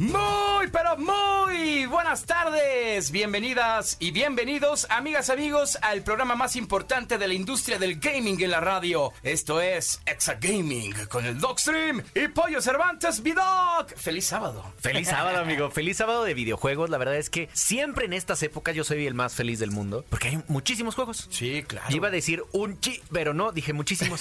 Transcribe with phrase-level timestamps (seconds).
[0.00, 3.12] Muy, pero muy buenas tardes.
[3.12, 8.50] Bienvenidas y bienvenidos, amigas, amigos, al programa más importante de la industria del gaming en
[8.50, 9.12] la radio.
[9.22, 13.86] Esto es Exa Gaming con el Dogstream y Pollo Cervantes Vidog.
[13.94, 14.64] Feliz sábado.
[14.80, 15.70] Feliz sábado, amigo.
[15.70, 16.90] Feliz sábado de videojuegos.
[16.90, 20.04] La verdad es que siempre en estas épocas yo soy el más feliz del mundo
[20.10, 21.28] porque hay muchísimos juegos.
[21.30, 21.88] Sí, claro.
[21.90, 24.20] Yo iba a decir un chi, pero no, dije muchísimos.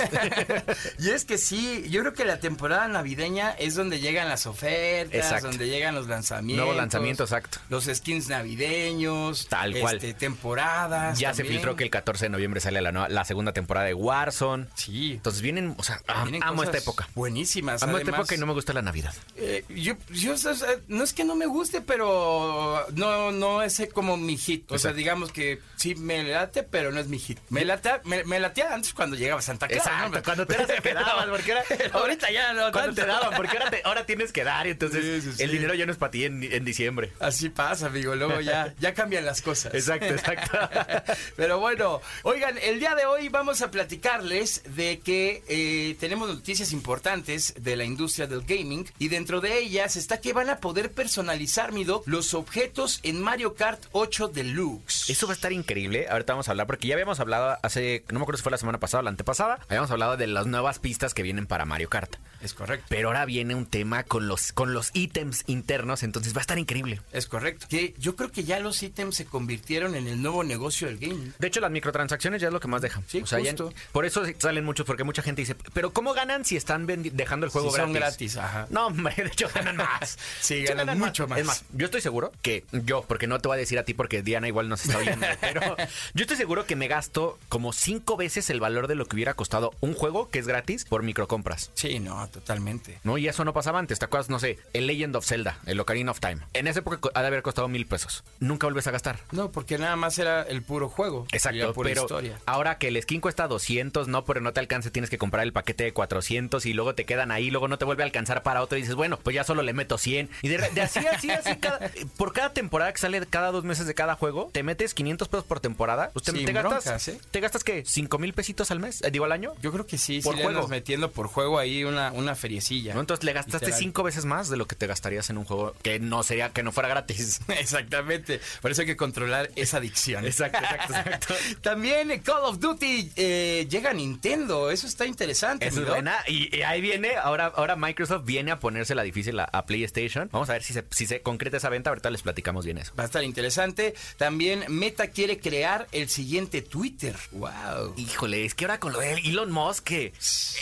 [1.00, 5.16] y es que sí, yo creo que la temporada navideña es donde llegan las ofertas,
[5.16, 5.48] Exacto.
[5.48, 6.66] donde llegan los lanzamientos.
[6.66, 7.60] Nuevo lanzamiento, exacto.
[7.70, 9.48] Los skins navideños.
[9.48, 9.96] Tal cual.
[9.96, 11.18] este, temporadas.
[11.20, 11.56] ya se también.
[11.60, 14.68] filtró que el 14 de noviembre sale la, nueva- la segunda temporada de Warzone.
[14.76, 15.14] Sí.
[15.14, 17.08] Entonces vienen, o sea, Vienen amo esta época.
[17.16, 17.82] Buenísimas.
[17.84, 18.10] Amo además.
[18.10, 19.14] esta época y no me gusta la Navidad.
[19.36, 20.54] Eh, yo, yo, o sea,
[20.88, 24.72] no es que no me guste, pero no, no es como mi hit.
[24.72, 27.40] O sea, digamos que sí me late, pero no es mi hit.
[27.50, 29.84] Me late, me, me latía antes cuando llegaba Santa Clara.
[29.84, 30.24] Exacto, ¿no?
[30.24, 34.06] cuando te dabas, porque era- ahorita ya no Cuando te daban, porque ahora, te- ahora
[34.06, 35.44] tienes que dar y entonces Sí, sí, sí.
[35.44, 37.12] el dinero ya no es para ti en, en diciembre.
[37.20, 38.16] Así pasa, amigo.
[38.16, 39.74] Luego ya, ya cambian las cosas.
[39.74, 40.58] Exacto, exacto.
[41.36, 46.72] Pero bueno, oigan, el día de hoy vamos a platicarles de que eh, tenemos noticias
[46.72, 50.92] importantes de la industria del gaming y dentro de ellas está que van a poder
[50.92, 55.10] personalizar, mi doc, los objetos en Mario Kart 8 Deluxe.
[55.10, 56.08] Eso va a estar increíble.
[56.10, 58.58] Ahorita vamos a hablar porque ya habíamos hablado hace, no me acuerdo si fue la
[58.58, 61.90] semana pasada o la antepasada, habíamos hablado de las nuevas pistas que vienen para Mario
[61.90, 62.16] Kart.
[62.42, 62.86] Es correcto.
[62.90, 66.58] Pero ahora viene un tema con los con los ítems internos, entonces va a estar
[66.60, 67.02] increíble.
[67.12, 67.68] Es correcto.
[67.70, 71.34] Que yo creo que ya los ítems se convirtieron en el nuevo negocio del gaming.
[71.40, 73.04] De hecho, las microtransacciones ya es lo que más dejan.
[73.08, 73.74] Sí, o sea, ya- justo.
[73.92, 77.52] por eso salen muchos, porque mucha gente dice, pero ¿cómo ganan si están dejando el
[77.52, 77.86] juego Si gratis?
[77.86, 78.68] son gratis, ajá.
[78.70, 80.18] No, hombre, de hecho ganan más.
[80.42, 81.40] Sí, ganan mucho más.
[81.40, 83.94] Es más, yo estoy seguro que yo, porque no te voy a decir a ti
[83.94, 85.76] porque Diana igual nos está oyendo, pero
[86.14, 89.34] yo estoy seguro que me gasto como cinco veces el valor de lo que hubiera
[89.34, 91.72] costado un juego que es gratis por microcompras.
[91.76, 93.00] Sí, no, totalmente.
[93.04, 93.18] ¿no?
[93.18, 94.00] Y eso no pasaba antes.
[94.00, 94.30] ¿Te acuerdas?
[94.30, 96.38] No sé, el Legend of Zelda, el Ocarina of Time.
[96.54, 98.24] En esa época ha de haber costado mil pesos.
[98.40, 99.18] Nunca vuelves a gastar.
[99.32, 101.26] No, porque nada más era el puro juego.
[101.30, 102.40] y la Exacto, pura pero historia.
[102.46, 105.52] ahora que el skin cuesta 200, no, pero no te alcance, tienes que comprar el
[105.52, 108.62] paquete de 400 y luego te quedan ahí, luego no te vuelve a alcanzar para
[108.62, 110.30] otro y dices, bueno, pues ya solo le meto 100.
[110.44, 111.80] Y de, de así, así, así, cada-
[112.16, 115.46] por cada temporada que sale cada dos meses de cada juego, te metes 500 pesos
[115.46, 116.12] por temporada.
[116.14, 117.20] Pues te, Sin te gastas, broncas, ¿eh?
[117.32, 117.84] ¿te gastas qué?
[117.84, 119.02] ¿5 mil pesitos al mes?
[119.02, 119.54] Eh, digo, al año.
[119.64, 120.60] Yo creo que sí, Por le juego.
[120.60, 122.94] andas metiendo por juego ahí una, una feriecilla.
[122.94, 123.00] ¿no?
[123.00, 123.80] Entonces le gastaste Literal.
[123.80, 126.64] cinco veces más de lo que te gastarías en un juego que no sería, que
[126.64, 127.42] no fuera gratis.
[127.48, 128.40] Exactamente.
[128.62, 130.26] Por eso hay que controlar esa adicción.
[130.26, 131.36] Exacto, exacto, exacto.
[131.62, 134.72] También Call of Duty eh, llega a Nintendo.
[134.72, 135.68] Eso está interesante.
[135.68, 136.18] Eso es buena.
[136.28, 140.30] Y, y ahí viene, ahora, ahora Microsoft viene a ponérsela difícil a, a PlayStation.
[140.32, 141.90] Vamos a ver si se, si se concreta esa venta.
[141.90, 142.94] Ahorita les platicamos bien eso.
[142.98, 143.94] Va a estar interesante.
[144.18, 147.16] También Meta quiere crear el siguiente Twitter.
[147.32, 147.94] Wow.
[147.98, 150.14] Híjole, es que ahora con lo de Elon Musk, que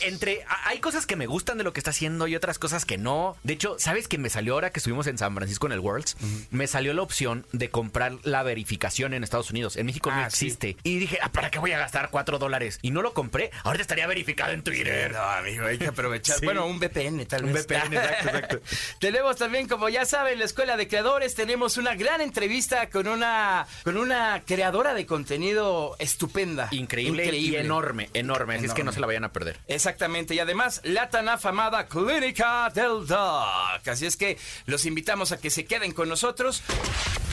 [0.05, 0.43] entre.
[0.47, 2.97] a- Hay cosas que me gustan de lo que está haciendo y otras cosas que
[2.97, 3.35] no.
[3.43, 6.17] De hecho, ¿sabes que me salió ahora que estuvimos en San Francisco en el Worlds?
[6.51, 9.75] Me salió la opción de comprar la verificación en Estados Unidos.
[9.75, 10.45] En México no Ah, sí.
[10.47, 10.77] existe.
[10.83, 12.79] Y dije, ah, ¿para qué voy a gastar cuatro dólares?
[12.81, 13.51] Y no lo compré.
[13.63, 15.11] Ahorita estaría verificado en Twitter.
[15.13, 16.37] No, amigo, hay que aprovechar.
[16.39, 16.45] Sí.
[16.45, 17.65] Bueno, un VPN tal Un vez.
[17.67, 18.61] VPN, exacto, exacto.
[18.99, 23.65] tenemos también, como ya saben, la Escuela de Creadores, tenemos una gran entrevista con una,
[23.83, 26.67] con una creadora de contenido estupenda.
[26.71, 28.55] Increíble, y enorme, enorme.
[28.55, 29.59] Así es que no se la vayan a perder.
[29.67, 33.87] Exactamente, y además la tan afamada Clínica del Doc.
[33.87, 34.30] Así es que
[34.65, 36.63] los invitamos a que se queden con nosotros.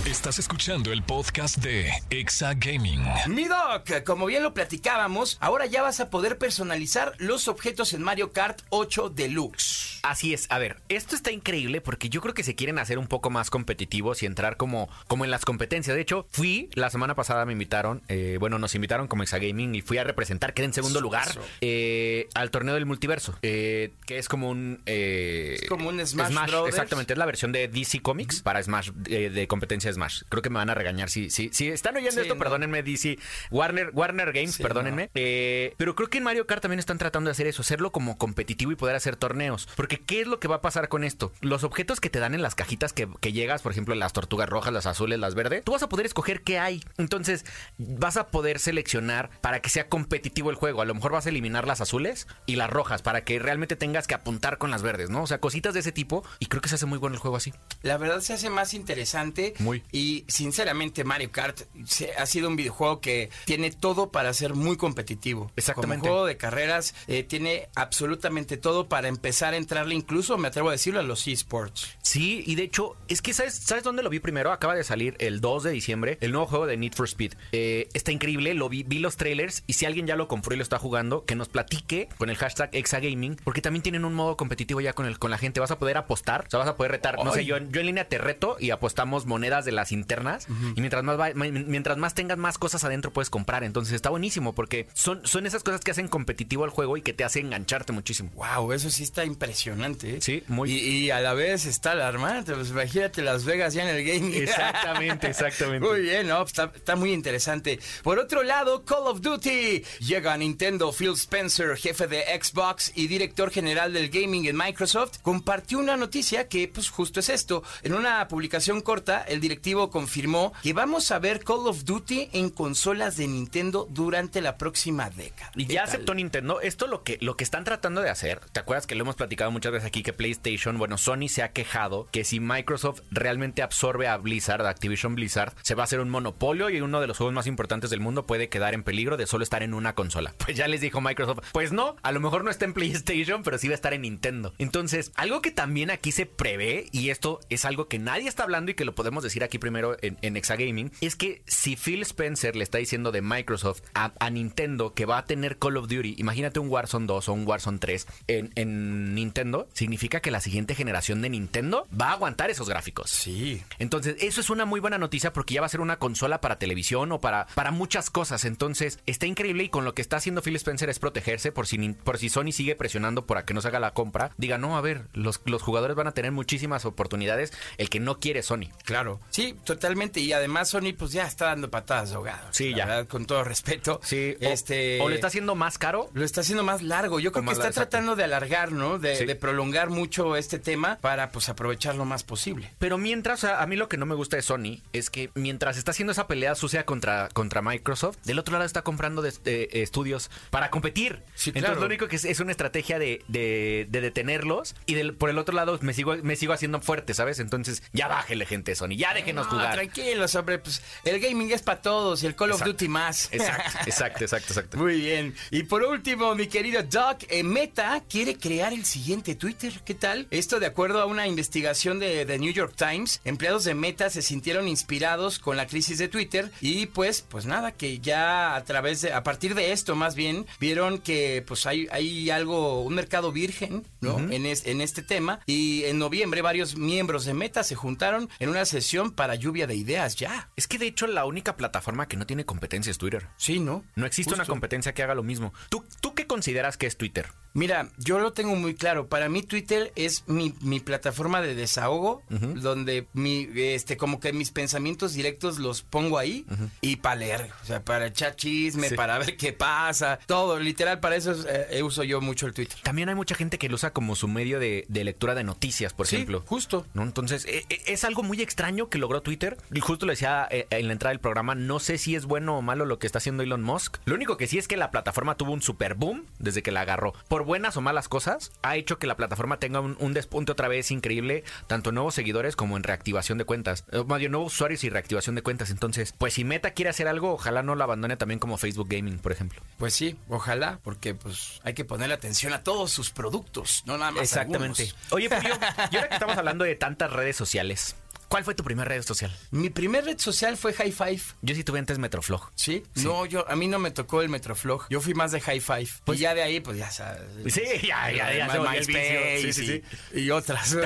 [0.07, 3.03] Estás escuchando el podcast de Exa Gaming.
[3.29, 8.03] Mi Doc, como bien lo platicábamos, ahora ya vas a poder personalizar los objetos en
[8.03, 9.99] Mario Kart 8 Deluxe.
[10.03, 13.07] Así es, a ver, esto está increíble porque yo creo que se quieren hacer un
[13.09, 15.95] poco más competitivos y entrar como, como en las competencias.
[15.95, 19.83] De hecho, fui, la semana pasada me invitaron, eh, bueno, nos invitaron como Exagaming y
[19.83, 21.29] fui a representar, quedé en segundo lugar,
[21.61, 24.81] eh, al torneo del multiverso, eh, que es como un...
[24.87, 26.69] eh, Es como un Smash Brothers.
[26.69, 30.23] Exactamente, es la versión de DC Comics para Smash, eh, de competencia Smash.
[30.29, 32.39] Creo que me van a regañar si, si, si están oyendo Sí, esto, no.
[32.39, 33.19] perdónenme, DC,
[33.51, 35.11] Warner, Warner Games, Sí, perdónenme.
[35.15, 38.19] Eh, pero creo que en Mario Kart también están tratando de hacer eso, hacerlo como
[38.19, 39.69] competitivo y poder hacer torneos.
[39.77, 41.33] Porque, ¿qué es lo que va a pasar con esto?
[41.41, 44.49] Los objetos que te dan en las cajitas que, que llegas, por ejemplo, las tortugas
[44.49, 46.83] rojas, las azules, las verdes, tú vas a poder escoger qué hay.
[46.97, 47.45] Entonces,
[47.79, 50.83] vas a poder seleccionar para que sea competitivo el juego.
[50.83, 54.07] A lo mejor vas a eliminar las azules y las rojas para que realmente tengas
[54.07, 55.23] que apuntar con las verdes, ¿no?
[55.23, 56.25] O sea, cositas de ese tipo.
[56.39, 57.53] Y creo que se hace muy bueno el juego así.
[57.83, 59.55] La verdad se hace más interesante.
[59.59, 59.78] Muy.
[59.93, 64.77] Y sinceramente Mario Kart se- ha sido un videojuego que tiene todo para ser muy
[64.77, 65.51] competitivo.
[65.57, 66.01] Exactamente.
[66.03, 70.69] Como juego de carreras eh, tiene absolutamente todo para empezar a entrarle incluso, me atrevo
[70.69, 71.97] a decirlo, a los esports.
[72.03, 74.53] Sí, y de hecho, es que ¿sabes, ¿sabes dónde lo vi primero?
[74.53, 77.35] Acaba de salir el 2 de diciembre, el nuevo juego de Need for Speed.
[77.53, 80.57] Eh, está increíble, lo vi, vi los trailers y si alguien ya lo compró y
[80.57, 84.37] lo está jugando, que nos platique con el hashtag Exagaming, porque también tienen un modo
[84.37, 85.61] competitivo ya con, el, con la gente.
[85.61, 87.17] Vas a poder apostar, o sea, vas a poder retar.
[87.25, 90.47] No sé, yo, en- yo en línea te reto y apostamos monedas de las internas
[90.75, 93.65] y mientras más, va- mientras más tengas más cosas adentro puedes comprar.
[93.65, 97.13] Entonces está buenísimo porque son, son esas cosas que hacen competitivo al juego y que
[97.13, 98.31] te hacen engancharte muchísimo.
[98.35, 100.17] Wow, eso sí está impresionante.
[100.17, 100.21] ¿eh?
[100.21, 102.55] Sí, muy- Y, y a la vez está alarmante.
[102.55, 104.35] Pues imagínate Las Vegas ya en el gaming.
[104.43, 105.87] Exactamente, exactamente.
[105.87, 106.43] Muy bien, ¿no?
[106.43, 107.79] Está, está muy interesante.
[108.03, 109.85] Por otro lado, Call of Duty.
[110.01, 115.19] Llega a Nintendo Phil Spencer, jefe de Xbox y director general del gaming en Microsoft,
[115.23, 117.63] compartió una noticia que pues justo es esto.
[117.83, 122.49] En una publicación corta, el directivo confirmó que vamos a ver Call of Duty en
[122.51, 125.51] consolas de Nintendo durante la próxima década.
[125.57, 125.89] Y ¿Qué ya tal?
[125.89, 126.61] aceptó Nintendo.
[126.61, 129.51] Esto lo que, lo que están tratando de hacer, ¿te acuerdas que lo hemos platicado
[129.51, 134.07] muchas veces aquí que PlayStation, bueno, Sony se ha quejado que si Microsoft realmente absorbe
[134.07, 137.17] a Blizzard, a Activision Blizzard, se va a hacer un monopolio y uno de los
[137.17, 140.35] juegos más importantes del mundo puede quedar en peligro de solo estar en una consola.
[140.49, 143.59] Pues ya les dijo Microsoft, pues no, a lo mejor no está en PlayStation, pero
[143.59, 144.55] sí va a estar en Nintendo.
[144.57, 148.71] Entonces, algo que también aquí se prevé, y esto es algo que nadie está hablando
[148.71, 152.57] y que lo podemos decir aquí primero en, en Exagaming, es que si Phil Spencer
[152.57, 156.17] le está diciendo de Microsoft a, a Nintendo que va a tener Call of Duty,
[156.19, 160.75] imagínate un Warzone 2 o un Warzone 3 en, en Nintendo, significa que la siguiente
[160.75, 163.11] generación de Nintendo va a aguantar esos gráficos.
[163.11, 163.63] Sí.
[163.79, 166.59] Entonces, eso es una muy buena noticia porque ya va a ser una consola para
[166.59, 168.45] televisión o para, para muchas cosas.
[168.45, 171.79] Entonces, está increíble y con lo que está haciendo Phil Spencer es protegerse por si,
[171.79, 174.31] por si Sony sigue presionando para que no se haga la compra.
[174.37, 177.53] Diga, no, a ver, los, los jugadores van a tener muchísimas oportunidades.
[177.77, 178.69] El que no quiere Sony.
[178.85, 179.21] Claro.
[179.39, 180.21] Sí, totalmente.
[180.21, 182.49] Y además Sony pues ya está dando patadas de ahogado.
[182.51, 182.87] Sí, ya.
[182.87, 184.01] verdad, con todo respeto.
[184.03, 185.01] Sí, o, este...
[185.01, 186.11] o le está haciendo más caro.
[186.13, 187.21] Lo está haciendo más largo.
[187.21, 187.89] Yo creo que está exacto.
[187.91, 188.99] tratando de alargar, ¿no?
[188.99, 189.27] De, Sí.
[189.27, 192.73] de prolongar mucho este tema para pues aprovechar lo más posible.
[192.79, 195.31] Pero mientras, o sea, a mí lo que no me gusta de Sony es que
[195.35, 199.33] mientras está haciendo esa pelea sucia contra, contra Microsoft, del otro lado está comprando de-
[199.45, 201.23] de- estudios para competir.
[201.35, 201.81] Sí, Entonces claro.
[201.81, 205.39] lo único que es, es una estrategia de, de- de detenerlos y del- por el
[205.39, 207.39] otro lado me sigo, me sigo haciendo fuerte, ¿sabes?
[207.39, 209.75] Entonces ya bájele gente Sony, ya déjenos No, jugar.
[209.75, 212.63] tranquilos, hombre, pues el gaming es para todos y el Call of.
[212.65, 213.29] Duty más.
[213.33, 214.79] Exacto, exacto, exacto, exacto.
[214.79, 215.35] Muy bien.
[215.51, 219.81] Y por último, mi querido Doc, eh, Meta quiere crear el siguiente Twitter.
[219.85, 220.27] ¿Qué tal?
[220.31, 224.23] Esto de acuerdo a una investigación de The New York Times, empleados de Meta se
[224.23, 229.01] sintieron inspirados con la crisis de Twitter y pues, pues nada, que ya a través
[229.03, 233.33] de, a partir de esto más bien, vieron que pues hay, hay algo, un mercado
[233.33, 234.19] virgen, ¿no?
[234.19, 238.49] en, es- en este tema y en noviembre varios miembros de Meta se juntaron en
[238.49, 240.49] una sesión para lluvia de ideas ya.
[240.55, 243.27] Es que de hecho la única plataforma que no tiene competencia es Twitter.
[243.37, 243.85] Sí, ¿no?
[243.97, 245.53] No existe una competencia que haga lo mismo.
[245.71, 247.27] ¿Tú, ¿Tú qué consideras que es Twitter?
[247.55, 249.09] Mira, yo lo tengo muy claro.
[249.09, 254.53] Para mí Twitter es mi, mi plataforma de desahogo, donde mi, este, como que mis
[254.53, 256.47] pensamientos directos los pongo ahí
[256.81, 258.95] y para leer, o sea, para echar chisme, Sí.
[258.95, 262.79] para ver qué pasa, todo, literal, para eso es, eh, uso yo mucho el Twitter.
[262.85, 265.93] También hay mucha gente que lo usa como su medio de, de lectura de noticias,
[265.93, 266.45] por Sí, ejemplo.
[266.47, 266.87] justo.
[266.95, 267.03] ¿no?
[267.03, 269.57] Entonces, eh, eh, es algo muy extraño que logró Twitter.
[269.73, 272.59] Y justo lo decía eh, en la entrada del programa, no sé si es bueno
[272.59, 273.97] o malo lo que está haciendo Elon Musk.
[274.05, 276.83] Lo único que sí es que la plataforma tuvo un super boom desde que la
[276.83, 277.15] agarró.
[277.29, 280.69] Por buenas o malas cosas, ha hecho que la plataforma tenga un, un despunte otra
[280.69, 283.85] vez increíble, tanto en nuevos seguidores como en reactivación de cuentas.
[283.93, 285.71] Eh, Más bien, nuevos usuarios y reactivación de cuentas.
[285.71, 289.19] Entonces, pues si Meta quiere hacer algo, ojalá no lo abandone también como Facebook Gaming,
[289.19, 289.61] por ejemplo.
[289.79, 294.11] Pues sí, ojalá, porque pues hay que ponerle atención a todos sus productos, no nada
[294.13, 294.83] más Exactamente.
[294.83, 295.13] algunos.
[295.13, 295.55] Oye, Julio,
[295.91, 297.97] y ahora que estamos hablando de tantas redes sociales,
[298.29, 299.35] ¿cuál fue tu primera red social?
[299.51, 301.21] Mi primer red social fue High Five.
[301.43, 302.51] Yo sí tuve antes Metroflog.
[302.55, 302.83] ¿Sí?
[302.97, 304.87] No, yo, a mí no me tocó el Metroflog.
[304.91, 305.89] Yo fui más de High Five.
[306.05, 307.23] Pues- y ya de ahí, pues ya sabes.
[307.53, 308.63] Sí, ya, ya, ya vicio.
[308.63, 309.83] MySpace Sí, sí,
[310.15, 310.77] y, y otras.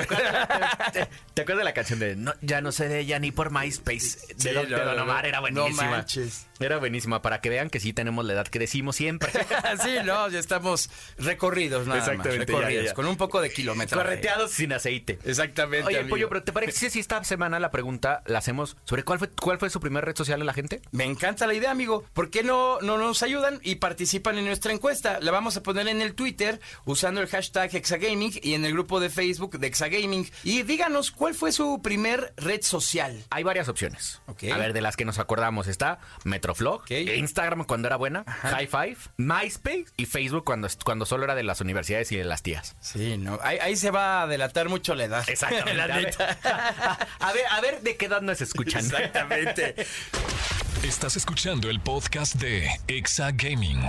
[0.93, 3.51] ¿Te, te acuerdas de la canción de no, Ya no sé de ella ni por
[3.51, 4.17] MySpace?
[4.37, 5.83] De, Don, de Don Omar, era buenísima.
[5.85, 6.47] No manches.
[6.59, 9.31] Era buenísima, para que vean que sí tenemos la edad que decimos siempre.
[9.83, 12.93] sí, no, ya estamos recorridos, nada Exactamente, más, recorridos, ya, ya.
[12.93, 14.01] con un poco de kilómetros.
[14.01, 15.19] Correteados sin aceite.
[15.25, 15.87] Exactamente.
[15.87, 16.15] Oye, amigo.
[16.15, 19.57] Pollo, pero ¿te parece si esta semana la pregunta la hacemos sobre cuál fue, cuál
[19.57, 20.81] fue su primer red social a la gente?
[20.91, 22.03] Me encanta la idea, amigo.
[22.13, 25.19] ¿Por qué no, no nos ayudan y participan en nuestra encuesta?
[25.21, 28.99] La vamos a poner en el Twitter usando el hashtag Exagaming y en el grupo
[28.99, 30.29] de Facebook de Exagaming.
[30.43, 33.23] Y díganos, ¿cuál fue su primer red social?
[33.29, 34.21] Hay varias opciones.
[34.27, 34.43] Ok.
[34.53, 35.99] A ver, de las que nos acordamos está
[36.53, 36.83] Metroflog.
[36.91, 41.61] Instagram cuando era buena, High Five, MySpace y Facebook cuando, cuando solo era de las
[41.61, 42.75] universidades y de las tías.
[42.79, 43.39] Sí, no.
[43.41, 45.23] Ahí, ahí se va a delatar mucho la edad.
[45.27, 45.73] Exactamente.
[45.83, 46.37] La a, ver, neta.
[47.19, 48.85] a ver, a ver de qué edad nos escuchan.
[48.85, 49.75] Exactamente.
[50.83, 53.81] Estás escuchando el podcast de Exa Gaming.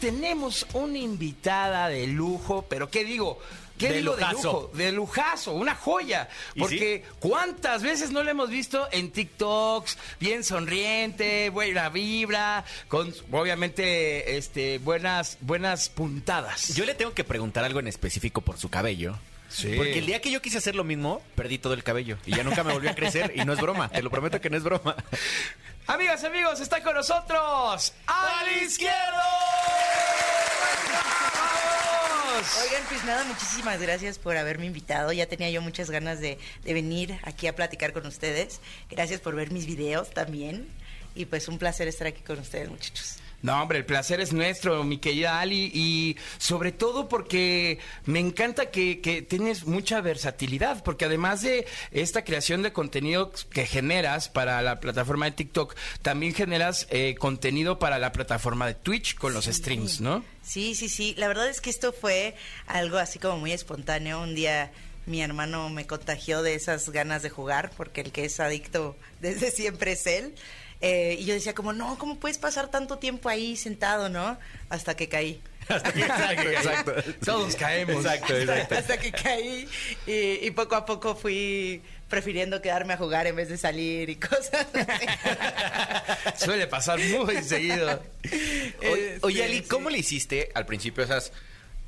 [0.00, 3.40] Tenemos una invitada de lujo, pero ¿qué digo?
[3.78, 4.36] ¿Qué De digo lujazo.
[4.36, 4.70] de lujo?
[4.74, 6.28] De lujazo, una joya.
[6.54, 9.98] ¿Y Porque ¿cuántas veces no la hemos visto en TikToks?
[10.18, 16.74] Bien sonriente, buena vibra, con obviamente este, buenas, buenas puntadas.
[16.74, 19.18] Yo le tengo que preguntar algo en específico por su cabello.
[19.48, 19.74] Sí.
[19.76, 22.18] Porque el día que yo quise hacer lo mismo, perdí todo el cabello.
[22.26, 23.32] Y ya nunca me volvió a crecer.
[23.36, 23.88] Y no es broma.
[23.88, 24.96] Te lo prometo que no es broma.
[25.86, 29.22] Amigas, amigos, está con nosotros ¡Al izquierdo!
[32.36, 35.10] Oigan, pues nada, muchísimas gracias por haberme invitado.
[35.10, 38.60] Ya tenía yo muchas ganas de, de venir aquí a platicar con ustedes.
[38.90, 40.68] Gracias por ver mis videos también.
[41.14, 43.20] Y pues un placer estar aquí con ustedes, muchachos.
[43.46, 48.72] No, hombre, el placer es nuestro, mi querida Ali, y sobre todo porque me encanta
[48.72, 54.60] que, que tienes mucha versatilidad, porque además de esta creación de contenido que generas para
[54.62, 59.44] la plataforma de TikTok, también generas eh, contenido para la plataforma de Twitch con los
[59.44, 60.24] streams, ¿no?
[60.42, 61.14] Sí, sí, sí.
[61.16, 62.34] La verdad es que esto fue
[62.66, 64.20] algo así como muy espontáneo.
[64.22, 64.72] Un día
[65.06, 69.52] mi hermano me contagió de esas ganas de jugar, porque el que es adicto desde
[69.52, 70.34] siempre es él.
[70.86, 74.38] Eh, y yo decía como, no, ¿cómo puedes pasar tanto tiempo ahí sentado, no?
[74.68, 75.40] Hasta que caí.
[75.68, 76.92] Exacto, exacto.
[77.24, 77.96] Todos caemos.
[78.04, 78.74] Exacto, exacto.
[78.76, 79.68] Hasta que caí
[80.06, 84.14] y, y poco a poco fui prefiriendo quedarme a jugar en vez de salir y
[84.14, 85.06] cosas así.
[86.44, 88.00] Suele pasar muy seguido.
[88.92, 89.62] Oye, oye, Este, Ali.
[89.62, 91.32] ¿cómo le hiciste al principio esas...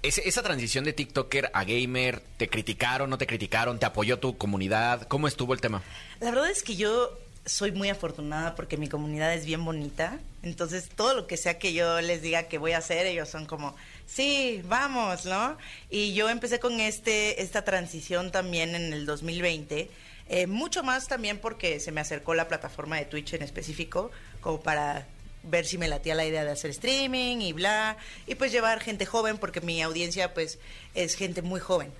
[0.02, 3.78] ese- esa transición de TikToker a gamer, ¿te criticaron, no te criticaron?
[3.78, 5.02] ¿Te apoyó tu comunidad?
[5.06, 5.82] ¿Cómo estuvo el tema?
[6.20, 7.16] La verdad es que yo
[7.48, 10.18] soy muy afortunada porque mi comunidad es bien bonita.
[10.42, 13.46] Entonces, todo lo que sea que yo les diga que voy a hacer, ellos son
[13.46, 13.74] como,
[14.06, 15.56] sí, vamos, ¿no?
[15.90, 19.90] Y yo empecé con este esta transición también en el 2020.
[20.30, 24.10] eh, mucho más también porque se me acercó la plataforma de Twitch en específico,
[24.42, 25.06] como para
[25.42, 29.06] ver si me latía la idea de hacer streaming y bla, y pues llevar gente
[29.06, 30.58] joven, porque mi audiencia pues
[30.94, 31.90] es gente muy joven.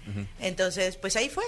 [0.40, 1.44] Entonces, pues ahí fue.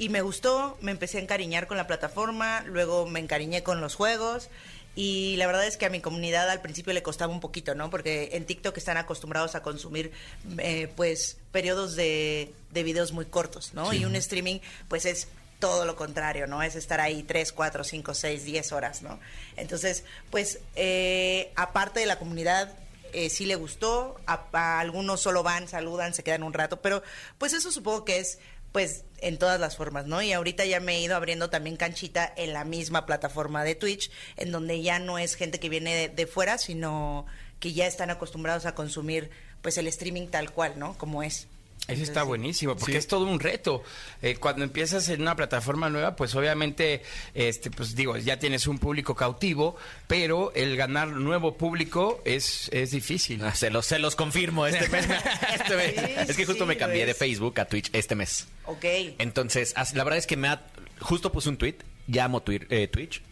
[0.00, 3.96] Y me gustó, me empecé a encariñar con la plataforma, luego me encariñé con los
[3.96, 4.48] juegos.
[4.96, 7.90] Y la verdad es que a mi comunidad al principio le costaba un poquito, ¿no?
[7.90, 10.10] Porque en TikTok están acostumbrados a consumir,
[10.56, 13.92] eh, pues, periodos de, de videos muy cortos, ¿no?
[13.92, 15.28] Y un streaming, pues, es
[15.58, 16.62] todo lo contrario, ¿no?
[16.62, 19.20] Es estar ahí 3, 4, 5, 6, 10 horas, ¿no?
[19.58, 22.74] Entonces, pues, eh, aparte de la comunidad,
[23.12, 27.02] eh, sí le gustó, a, a algunos solo van, saludan, se quedan un rato, pero
[27.38, 28.38] pues eso supongo que es
[28.72, 30.22] pues en todas las formas, ¿no?
[30.22, 34.10] Y ahorita ya me he ido abriendo también canchita en la misma plataforma de Twitch,
[34.36, 37.26] en donde ya no es gente que viene de, de fuera, sino
[37.58, 39.30] que ya están acostumbrados a consumir
[39.62, 40.96] pues el streaming tal cual, ¿no?
[40.96, 41.48] Como es.
[41.88, 43.82] Eso está buenísimo, porque es todo un reto.
[44.22, 47.02] Eh, cuando empiezas en una plataforma nueva, pues obviamente,
[47.34, 52.92] este, pues digo, ya tienes un público cautivo, pero el ganar nuevo público es, es
[52.92, 53.42] difícil.
[53.44, 55.06] Ah, Se los, se los confirmo este mes.
[55.52, 55.94] Este mes.
[55.94, 57.14] Sí, es que justo sí, me cambié de.
[57.14, 58.46] Facebook a Twitch este mes.
[58.66, 58.84] Ok.
[59.18, 60.62] Entonces, la verdad es que me ha...
[61.00, 63.22] Justo puse un tweet, ya amo eh, Twitch.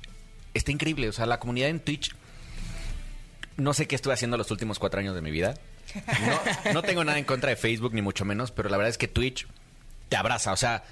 [0.53, 2.15] Está increíble, o sea, la comunidad en Twitch...
[3.57, 5.55] No sé qué estuve haciendo los últimos cuatro años de mi vida.
[6.65, 8.99] No, no tengo nada en contra de Facebook, ni mucho menos, pero la verdad es
[8.99, 9.47] que Twitch
[10.09, 10.85] te abraza, o sea...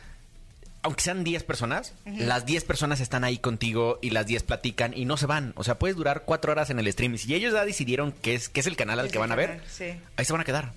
[0.83, 5.05] Aunque sean 10 personas, las 10 personas están ahí contigo y las 10 platican y
[5.05, 5.53] no se van.
[5.57, 7.15] O sea, puedes durar cuatro horas en el stream.
[7.15, 9.33] Y si ellos ya decidieron que es, que es el canal al Es que van
[9.33, 9.87] a ver, sí.
[10.17, 10.73] ahí se van a quedar.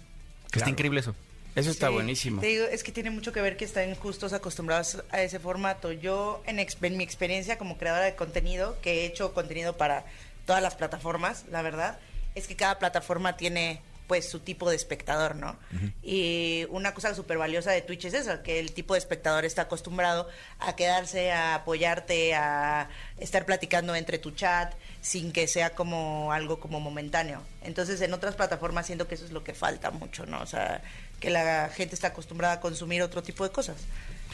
[0.51, 1.13] Está increíble eso.
[1.53, 2.41] Eso está Sí, buenísimo.
[2.41, 5.91] Te digo, es que tiene mucho que ver que están justos acostumbrados a ese formato.
[5.91, 10.05] Yo, en, ex- en mi experiencia como creadora de contenido, que he hecho contenido para
[10.47, 11.99] todas las plataformas, la verdad,
[12.33, 15.55] es que cada plataforma tiene pues su tipo de espectador, ¿no?
[16.01, 19.61] Y una cosa súper valiosa de Twitch es eso, que el tipo de espectador está
[19.61, 22.89] acostumbrado a quedarse, a apoyarte, a
[23.19, 27.43] estar platicando entre tu chat sin que sea como algo como momentáneo.
[27.61, 30.41] Entonces en otras plataformas siento que eso es lo que falta mucho, ¿no?
[30.41, 30.81] O sea,
[31.19, 33.77] que la gente está acostumbrada a consumir otro tipo de cosas.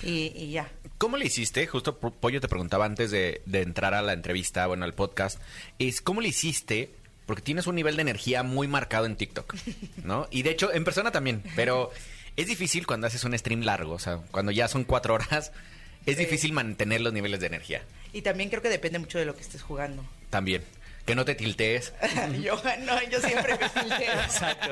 [0.03, 0.71] Y, y ya.
[0.97, 1.67] ¿Cómo le hiciste?
[1.67, 5.41] Justo Pollo te preguntaba antes de, de entrar a la entrevista, bueno, al podcast,
[5.79, 6.95] es ¿cómo le hiciste?
[7.25, 9.55] Porque tienes un nivel de energía muy marcado en TikTok,
[10.03, 10.27] ¿no?
[10.29, 11.91] Y de hecho, en persona también, pero
[12.35, 15.51] es difícil cuando haces un stream largo, o sea, cuando ya son cuatro horas,
[16.05, 17.83] es difícil mantener los niveles de energía.
[18.13, 20.05] Y también creo que depende mucho de lo que estés jugando.
[20.29, 20.63] También.
[21.05, 21.93] Que no te tiltees.
[22.41, 24.21] yo, no, yo siempre me filteo.
[24.21, 24.71] Exacto.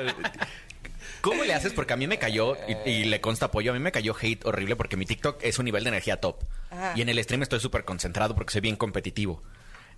[1.20, 1.72] ¿Cómo le haces?
[1.72, 4.44] Porque a mí me cayó, y, y le consta apoyo, a mí me cayó hate
[4.44, 6.36] horrible porque mi TikTok es un nivel de energía top.
[6.70, 6.92] Ajá.
[6.96, 9.42] Y en el stream estoy súper concentrado porque soy bien competitivo.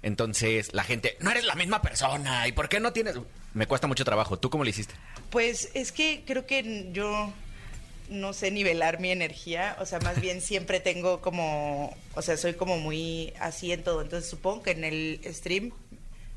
[0.03, 3.17] Entonces, la gente, no eres la misma persona, ¿y por qué no tienes...?
[3.55, 4.38] Me cuesta mucho trabajo.
[4.38, 4.95] ¿Tú cómo le hiciste?
[5.31, 7.33] Pues es que creo que yo
[8.11, 12.55] no sé nivelar mi energía, o sea, más bien siempre tengo como, o sea, soy
[12.55, 15.73] como muy así en todo, entonces supongo que en el stream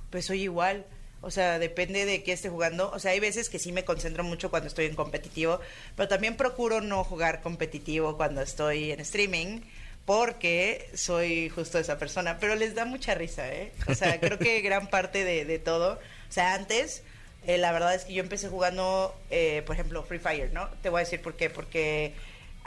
[0.10, 0.86] pues soy igual.
[1.22, 2.90] O sea, depende de qué esté jugando.
[2.92, 5.60] O sea, hay veces que sí me concentro mucho cuando estoy en competitivo,
[5.98, 9.62] pero también procuro no jugar competitivo cuando estoy en streaming,
[10.10, 12.40] porque soy justo esa persona.
[12.40, 13.72] Pero les da mucha risa, ¿eh?
[13.88, 15.94] O sea, creo que gran parte de, de todo.
[15.94, 17.04] O sea, antes,
[17.46, 20.68] eh, la verdad es que yo empecé jugando, eh, por ejemplo, Free Fire, ¿no?
[20.82, 21.52] Te voy a decir por qué.
[21.52, 22.16] Porque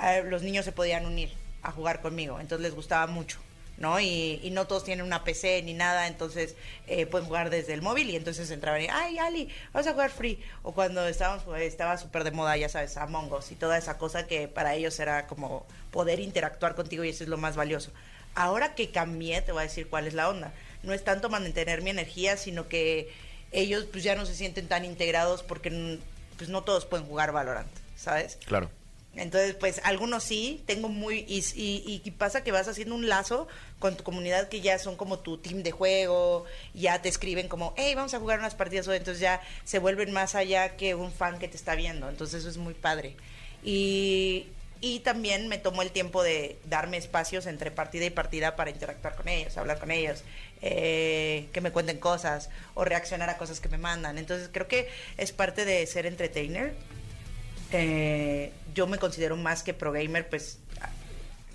[0.01, 1.33] eh, los niños se podían unir
[1.65, 3.41] a jugar conmigo, entonces les gustaba mucho.
[3.83, 3.99] ¿No?
[3.99, 6.55] Y, no todos tienen una PC ni nada, entonces
[6.87, 10.11] eh, pueden jugar desde el móvil y entonces entraban y, ay, Ali, vamos a jugar
[10.11, 10.41] free.
[10.63, 13.99] O cuando estábamos, pues, estaba súper de moda, ya sabes, Among Us y toda esa
[13.99, 17.91] cosa que para ellos era como poder interactuar contigo y eso es lo más valioso.
[18.37, 20.53] Ahora que cambié, te voy a decir cuál es la onda.
[20.85, 23.13] No es tanto mantener mi energía, sino que
[23.51, 25.99] ellos pues ya no se sienten tan integrados porque
[26.37, 28.39] pues no todos pueden jugar Valorant, ¿sabes?
[28.47, 28.71] Claro.
[29.15, 31.27] Entonces, pues algunos sí, tengo muy...
[31.29, 33.47] Y, y, pasa que vas haciendo un lazo
[33.79, 37.75] con tu comunidad que ya son como tu team de juego, ya te escriben como,
[37.77, 41.13] hey, vamos a jugar unas partidas hoy, entonces ya se vuelven más allá que un
[41.13, 43.17] fan que te está viendo, entonces eso es muy padre.
[43.63, 44.47] Y,
[45.05, 49.29] también me tomo el tiempo de darme espacios entre partida y partida para interactuar con
[49.29, 50.23] ellos, hablar con ellos,
[50.61, 54.19] eh, que me cuenten cosas o reaccionar a cosas que me mandan.
[54.19, 54.89] Entonces creo que
[55.19, 56.75] es parte de ser entertainer
[57.73, 60.59] eh, yo me considero más que pro gamer, pues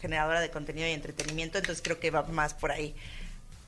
[0.01, 2.95] generadora de contenido y entretenimiento, entonces creo que va más por ahí.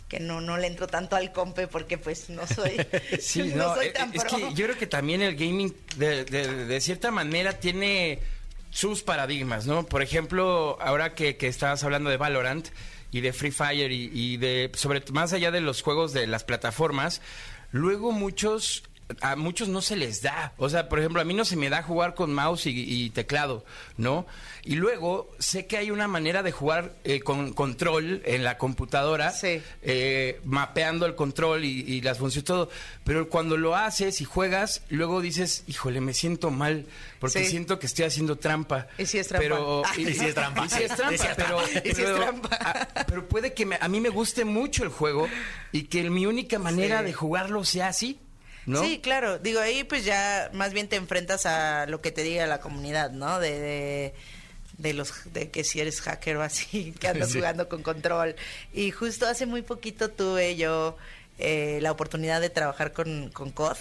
[0.08, 2.72] Que no, no le entro tanto al compe porque pues no soy,
[3.22, 4.38] Sí, no no, soy es, tan es pro.
[4.38, 8.20] que yo creo que también el gaming de, de- de cierta manera tiene
[8.72, 9.86] sus paradigmas, ¿no?
[9.86, 12.68] Por ejemplo, ahora que, que estabas hablando de Valorant
[13.12, 16.44] y de Free Fire y, y de sobre más allá de los juegos de las
[16.44, 17.22] plataformas,
[17.72, 18.84] luego muchos
[19.22, 20.54] a muchos no se les da.
[20.58, 22.72] O sea, por ejemplo, a mí no se me da jugar con mouse y,
[23.06, 23.66] y teclado,
[23.98, 24.26] ¿no?
[24.64, 29.32] Y luego sé que hay una manera de jugar eh, con control en la computadora,
[29.32, 29.62] Sí.
[29.82, 32.70] eh, mapeando el control y, y las funciones, todo.
[33.04, 36.86] Pero cuando lo haces y juegas, luego dices, híjole, me siento mal,
[37.20, 37.52] porque Sí.
[37.52, 38.88] siento que estoy haciendo trampa.
[38.98, 39.44] Y sí es trampa.
[39.44, 40.66] Pero, Ah, y sí es trampa.
[40.66, 41.64] Y sí es trampa, Y pero, trampa.
[41.70, 42.56] Y sí es pero- trampa.
[42.62, 45.28] a- pero puede que me- a mí me guste mucho el juego
[45.72, 47.06] y que mi única manera Sí.
[47.06, 48.20] de jugarlo sea así,
[48.70, 48.84] ¿no?
[48.84, 49.40] Sí, claro.
[49.40, 53.12] Digo, ahí pues ya más bien te enfrentas a lo que te diga la comunidad,
[53.12, 53.40] ¿no?
[53.40, 54.14] De, de,
[54.78, 57.40] de los de que si eres hacker o así, que andas Sí.
[57.40, 58.36] jugando con control.
[58.74, 60.96] Y justo hace muy poquito tuve yo
[61.40, 63.78] eh, la oportunidad de trabajar con, con COD,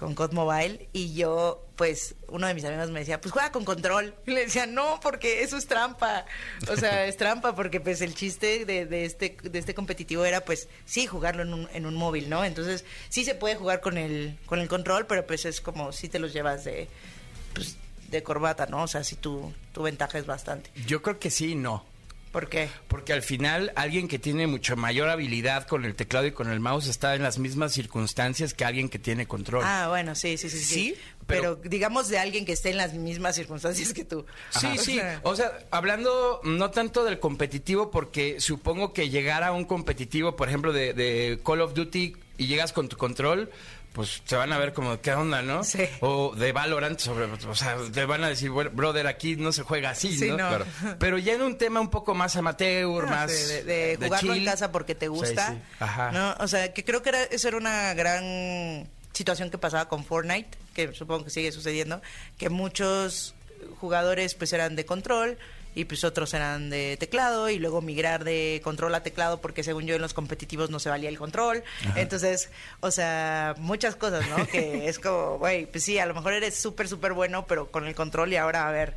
[0.00, 3.66] con COD Mobile, y yo, pues, uno de mis amigos me decía, pues juega con
[3.66, 4.14] control.
[4.26, 6.24] Y le decía, no, porque eso es trampa.
[6.70, 10.40] O sea, es trampa porque pues el chiste de, de este, de este competitivo era
[10.40, 12.46] pues sí jugarlo en un, en un móvil, ¿no?
[12.46, 16.08] Entonces sí se puede jugar con el, con el control, pero pues es como si
[16.08, 16.88] te los llevas de,
[17.52, 17.76] pues,
[18.08, 18.84] de corbata, ¿no?
[18.84, 20.70] O sea, si tu, tu ventaja es bastante.
[20.86, 21.84] Yo creo que sí y no.
[22.32, 22.68] ¿Por qué?
[22.86, 26.60] Porque al final alguien que tiene mucho mayor habilidad con el teclado y con el
[26.60, 29.64] mouse está en las mismas circunstancias que alguien que tiene control.
[29.66, 30.64] Ah, bueno, sí, sí, sí, sí.
[30.74, 30.94] Sí,
[31.26, 34.24] pero, pero- digamos de alguien que esté en las mismas circunstancias que tú.
[34.50, 34.76] Sí, Ajá.
[34.78, 35.00] sí.
[35.24, 40.48] O sea, hablando no tanto del competitivo, porque supongo que llegar a un competitivo, por
[40.48, 43.50] ejemplo, de, de Call of Duty y llegas con tu control,
[43.92, 45.64] pues te van a ver como, ¿qué onda, no?
[45.64, 45.84] Sí.
[46.00, 49.62] O de Valorant, sobre, o sea, te van a decir, bueno, brother, aquí no se
[49.62, 50.36] juega así, Sí, ¿no?
[50.36, 50.48] no.
[50.48, 50.66] Claro.
[50.98, 53.30] Pero ya en un tema un poco más amateur, Ah, más...
[53.48, 55.52] de, de jugarlo en casa porque te gusta.
[55.52, 55.58] Sí.
[55.80, 56.12] Ajá.
[56.12, 56.34] ¿no?
[56.38, 60.56] O sea, que creo que era, eso era una gran situación que pasaba con Fortnite,
[60.74, 62.00] que supongo que sigue sucediendo,
[62.38, 63.34] que muchos
[63.80, 65.36] jugadores pues eran de control
[65.74, 69.86] y pues otros eran de teclado y luego migrar de control a teclado porque según
[69.86, 71.62] yo en los competitivos no se valía el control.
[71.96, 74.46] Entonces, o sea, muchas cosas, ¿no?
[74.46, 77.86] que es como, güey, pues sí, a lo mejor eres súper, súper bueno, pero con
[77.86, 78.94] el control y ahora a ver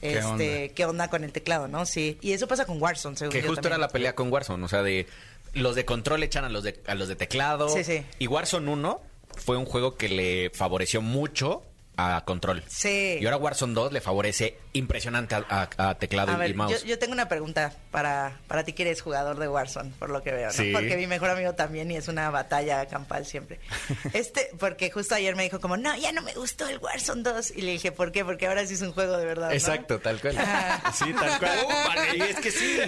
[0.00, 0.74] ¿Qué este, onda?
[0.74, 1.86] qué onda con el teclado, ¿no?
[1.86, 2.18] Sí.
[2.20, 3.80] Y eso pasa con Warzone, según Que yo justo también.
[3.80, 5.06] era la pelea con Warzone, o sea, de
[5.54, 7.68] los de control echan a los de, a los de teclado.
[7.68, 8.04] Sí, sí.
[8.18, 9.00] Y Warzone 1
[9.36, 11.62] fue un juego que le favoreció mucho
[11.96, 12.62] a control.
[12.68, 13.18] Sí.
[13.20, 16.82] Y ahora Warzone 2 le favorece impresionante a, a- a teclado A y ver, mouse.
[16.82, 20.22] yo, yo tengo una pregunta para, para ti que eres jugador de Warzone, por lo
[20.22, 20.52] que veo, ¿no?
[20.52, 20.72] Sí.
[20.72, 23.58] Porque mi mejor amigo también y es una batalla campal siempre.
[24.12, 27.52] Este, porque justo ayer me dijo como, no, ya no me gustó el Warzone 2.
[27.56, 28.24] Y le dije, ¿por qué?
[28.24, 29.54] Porque ahora sí es un juego de verdad, ¿no?
[29.54, 30.36] Exacto, tal cual.
[30.38, 30.92] Ah.
[30.94, 31.58] Sí, tal cual.
[31.66, 32.78] Uh, vale, y es que sí.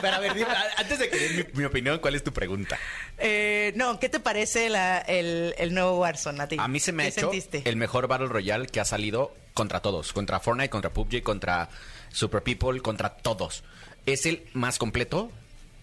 [0.00, 2.78] Pero a ver, dime, antes de que mi, mi opinión, ¿cuál es tu pregunta?
[3.16, 6.56] Eh, no, ¿qué te parece la- el, el nuevo Warzone a ti?
[6.58, 7.62] A mí se me ha ¿Qué hecho sentiste?
[7.64, 10.12] el mejor Battle Royale que ha salido contra todos.
[10.12, 11.68] Contra Fortnite, contra PUBG, contra
[12.12, 13.62] Super People, contra todos.
[14.06, 15.30] Es el más completo.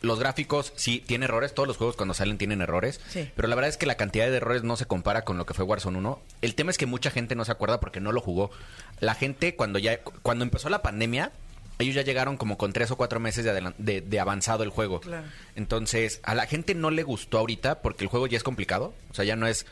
[0.02, 1.54] Los gráficos, sí, tiene errores.
[1.56, 3.00] Todos los juegos cuando salen tienen errores.
[3.10, 3.30] Sí.
[3.36, 5.54] Pero la verdad es que la cantidad de errores no se compara con lo que
[5.54, 6.22] fue Warzone 1.
[6.42, 8.52] El tema es que mucha gente no se acuerda porque no lo jugó.
[9.00, 11.32] La gente, cuando ya cuando empezó la pandemia,
[11.80, 15.00] ellos ya llegaron como con tres o cuatro meses de, de- de avanzado el juego.
[15.02, 15.26] Claro.
[15.56, 18.94] Entonces, a la gente no le gustó ahorita porque el juego ya es complicado.
[19.10, 19.66] O sea, ya no es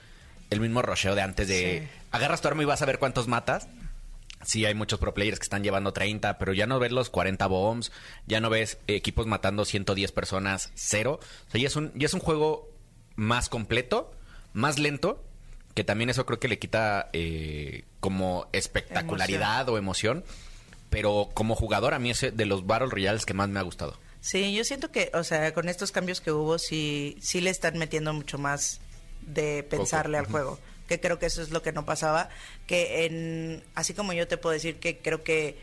[0.49, 1.99] el mismo rusheo de antes de Sí.
[2.13, 3.67] Agarras tu arma y vas a ver cuántos matas.
[4.45, 7.45] Sí, hay muchos pro players que están llevando 30, pero ya no ves los 40
[7.47, 7.91] bombs,
[8.27, 11.19] ya no ves equipos matando 110 personas, cero.
[11.47, 12.69] O sea, ya es un, ya es un juego
[13.15, 14.11] más completo,
[14.53, 15.23] más lento,
[15.73, 20.23] que también eso creo que le quita eh, como espectacularidad o emoción.
[20.89, 23.97] Pero como jugador, a mí es de los Battle Royales que más me ha gustado.
[24.19, 27.79] Sí, yo siento que, o sea, con estos cambios que hubo, sí, sí le están
[27.79, 28.79] metiendo mucho más
[29.21, 30.59] de pensarle al juego.
[30.93, 32.29] Que creo que eso es lo que no pasaba.
[32.67, 35.57] Que en, así como yo te puedo decir que creo que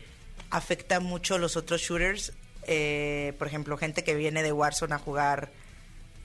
[0.49, 2.33] afecta mucho los otros shooters.
[2.67, 5.49] eh, por ejemplo, gente que viene de Warzone a jugar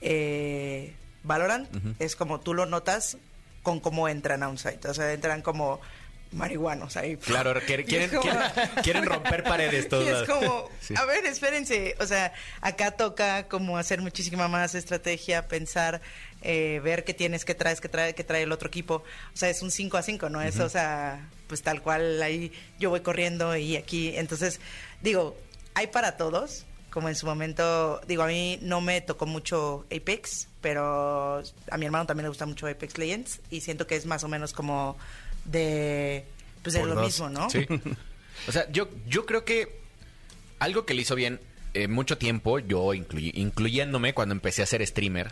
[0.01, 0.93] eh,
[1.23, 1.67] Valorant,
[1.99, 3.17] es como tú lo notas
[3.63, 4.87] con cómo entran a un site.
[4.87, 5.79] O sea, entran como
[6.31, 7.17] marihuanos ahí.
[7.17, 8.29] Claro, quieren, quieren, como-
[8.83, 10.05] quieren romper paredes todos.
[10.05, 10.93] y es como, Sí.
[10.97, 16.01] a ver, espérense, o sea, acá toca como hacer muchísima más estrategia, pensar,
[16.41, 19.03] eh, ver qué tienes, qué traes, qué trae, qué trae el otro equipo.
[19.33, 20.41] O sea, es un 5 a 5, ¿no?
[20.41, 24.15] Es, o sea, pues tal cual ahí yo voy corriendo y aquí.
[24.15, 24.59] Entonces,
[25.01, 25.37] digo,
[25.73, 26.63] hay para todos.
[26.89, 31.85] Como en su momento, digo, a mí no me tocó mucho Apex, pero a mi
[31.85, 34.97] hermano también le gusta mucho Apex Legends y siento que es más o menos como
[35.45, 36.25] de,
[36.63, 37.05] pues de Por lo dos.
[37.05, 37.49] mismo, ¿no?
[37.49, 37.65] Sí.
[38.47, 39.79] O sea, yo, yo creo que
[40.59, 41.39] algo que le hizo bien
[41.73, 45.31] eh, mucho tiempo, yo incluy- incluyéndome cuando empecé a ser streamer,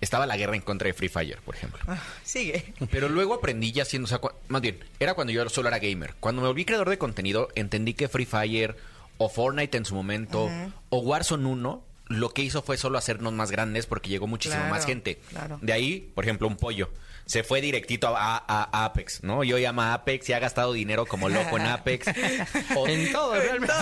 [0.00, 1.80] estaba la guerra en contra de Free Fire, por ejemplo.
[1.86, 2.72] Ah, sigue.
[2.90, 5.78] Pero luego aprendí ya siendo, o sea, cua- más bien, era cuando yo solo era
[5.78, 6.14] gamer.
[6.20, 8.76] Cuando me volví creador de contenido, entendí que Free Fire
[9.18, 10.48] o Fortnite en su momento
[10.88, 14.74] o Warzone 1 lo que hizo fue solo hacernos más grandes porque llegó muchísima Claro,
[14.74, 15.20] más gente.
[15.28, 15.58] claro.
[15.62, 16.90] De ahí, por ejemplo, un pollo.
[17.30, 19.44] Se fue directito a, a- a Apex, ¿no?
[19.44, 22.06] Yo llama Apex y ha gastado dinero como loco en Apex.
[22.76, 23.72] O- En todo, realmente.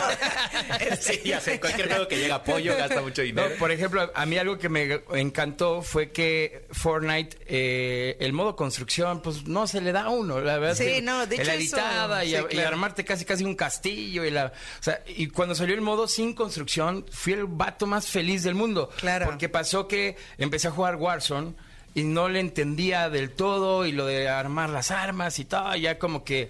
[1.00, 3.50] sí, ya sé, cualquier juego que llega a pollo gasta mucho No, dinero.
[3.58, 9.22] por ejemplo, a mí algo que me encantó fue que Fortnite, eh, el modo construcción,
[9.22, 10.76] pues no se le da a uno, la verdad.
[10.76, 12.68] Sí, que no, de hecho La eso- editada y, sí, a- y claro.
[12.68, 14.46] armarte casi casi un castillo y la...
[14.80, 18.54] O sea, y cuando salió el modo sin construcción, fui el vato más feliz del
[18.54, 18.90] mundo.
[18.98, 19.24] Claro.
[19.24, 21.54] Porque pasó que empecé a jugar Warzone
[21.98, 25.98] y no le entendía del todo y lo de armar las armas y todo, ya
[25.98, 26.48] como que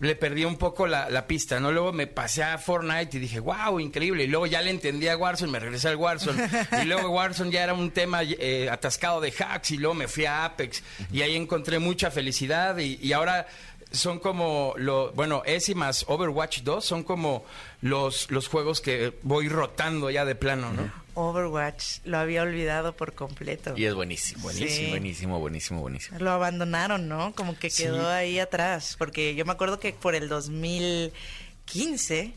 [0.00, 1.72] le perdí un poco la, la pista, ¿no?
[1.72, 4.24] Luego me pasé a Fortnite y dije, wow, increíble.
[4.24, 6.48] Y luego ya le entendí a Warzone, me regresé al Warzone.
[6.80, 10.26] y luego Warzone ya era un tema eh, atascado de hacks y luego me fui
[10.26, 10.82] a Apex.
[11.12, 13.46] Y ahí encontré mucha felicidad y, y ahora
[13.94, 17.44] son como, lo, bueno, ese más Overwatch 2 son como
[17.80, 21.04] los, los juegos que voy rotando ya de plano, ¿no?
[21.16, 23.74] Overwatch, lo había olvidado por completo.
[23.76, 24.90] Y es buenísimo, buenísimo, Sí.
[24.90, 26.18] buenísimo, buenísimo, buenísimo.
[26.18, 27.32] Lo abandonaron, ¿no?
[27.34, 28.06] Como que quedó Sí.
[28.06, 28.96] ahí atrás.
[28.98, 32.32] Porque yo me acuerdo que por el 2015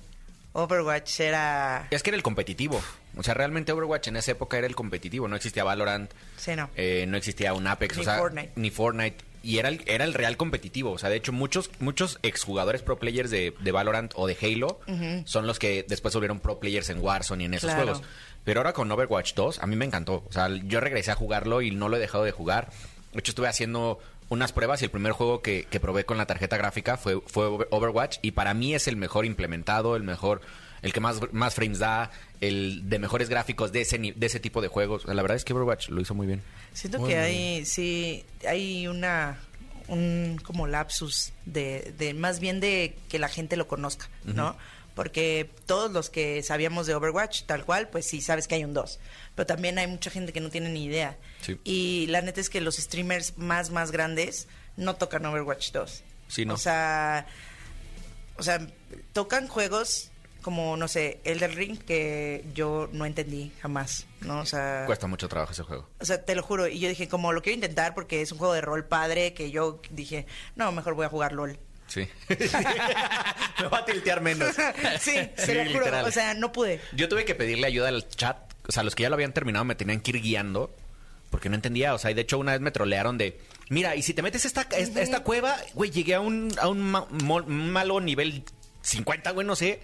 [0.54, 1.88] Overwatch era...
[1.92, 2.82] Es que era el competitivo.
[3.16, 5.28] O sea, realmente Overwatch en esa época era el competitivo.
[5.28, 6.12] No existía Valorant.
[6.38, 6.70] Sí, no.
[6.76, 7.96] eh, no existía un Apex.
[7.96, 8.52] Ni o sea, Fortnite.
[8.56, 9.18] Ni Fortnite.
[9.48, 10.92] Y era el, era el real competitivo.
[10.92, 14.80] O sea, de hecho, muchos, muchos exjugadores pro players de, de Valorant o de Halo
[15.26, 17.84] son los que después volvieron pro players en Warzone y en esos Claro.
[17.94, 18.04] juegos.
[18.44, 20.24] Pero ahora con Overwatch 2, a mí me encantó.
[20.28, 22.70] O sea, yo regresé a jugarlo y no lo he dejado de jugar.
[23.14, 26.26] De hecho, estuve haciendo unas pruebas y el primer juego que, que probé con la
[26.26, 28.18] tarjeta gráfica fue, fue Over- Overwatch.
[28.22, 30.42] Y para mí es el mejor implementado, el mejor,
[30.82, 32.12] el que más, más frames da,
[32.42, 35.04] el de mejores gráficos de ese, ni- de ese tipo de juegos.
[35.04, 36.42] O sea, la verdad es que Overwatch lo hizo muy bien.
[36.74, 39.40] Siento que hay, sí, hay una,
[39.88, 44.56] un como lapsus de, de más bien de que la gente lo conozca, ¿no?
[44.94, 48.74] porque todos los que sabíamos de Overwatch, tal cual, pues sí sabes que hay un
[48.74, 49.00] 2,
[49.36, 51.16] pero también hay mucha gente que no tiene ni idea.
[51.42, 51.60] Sí.
[51.64, 56.04] Y la neta es que los streamers más, más grandes no tocan Overwatch 2.
[56.30, 56.56] Sí, no.
[56.56, 57.28] O sea,
[58.38, 58.66] o sea,
[59.14, 60.10] tocan juegos
[60.48, 64.40] como, no sé, Elder Ring, que yo no entendí jamás, ¿no?
[64.40, 64.84] O sea...
[64.86, 65.90] Cuesta mucho trabajo ese juego.
[66.00, 66.70] O sea, te lo juro.
[66.70, 69.52] Y yo dije, como lo quiero intentar porque es un juego de rol padre, que
[69.52, 71.60] yo dije, no, mejor voy a jugar LOL.
[71.88, 72.08] Sí.
[72.30, 74.56] Me va a tiltear menos.
[75.02, 75.80] sí, Sí, lo juro.
[75.80, 76.06] literal.
[76.06, 76.80] O sea, no pude.
[76.94, 78.38] Yo tuve que pedirle ayuda al chat.
[78.68, 80.74] O sea, los que ya lo habían terminado me tenían que ir guiando
[81.30, 81.94] porque no entendía.
[81.94, 83.38] O sea, y de hecho una vez me trolearon de,
[83.70, 86.80] mira, y si te metes esta, esta, esta cueva, güey, llegué a un, a un
[86.82, 88.44] ma- mo- malo nivel
[88.82, 89.80] 50, güey, no sé.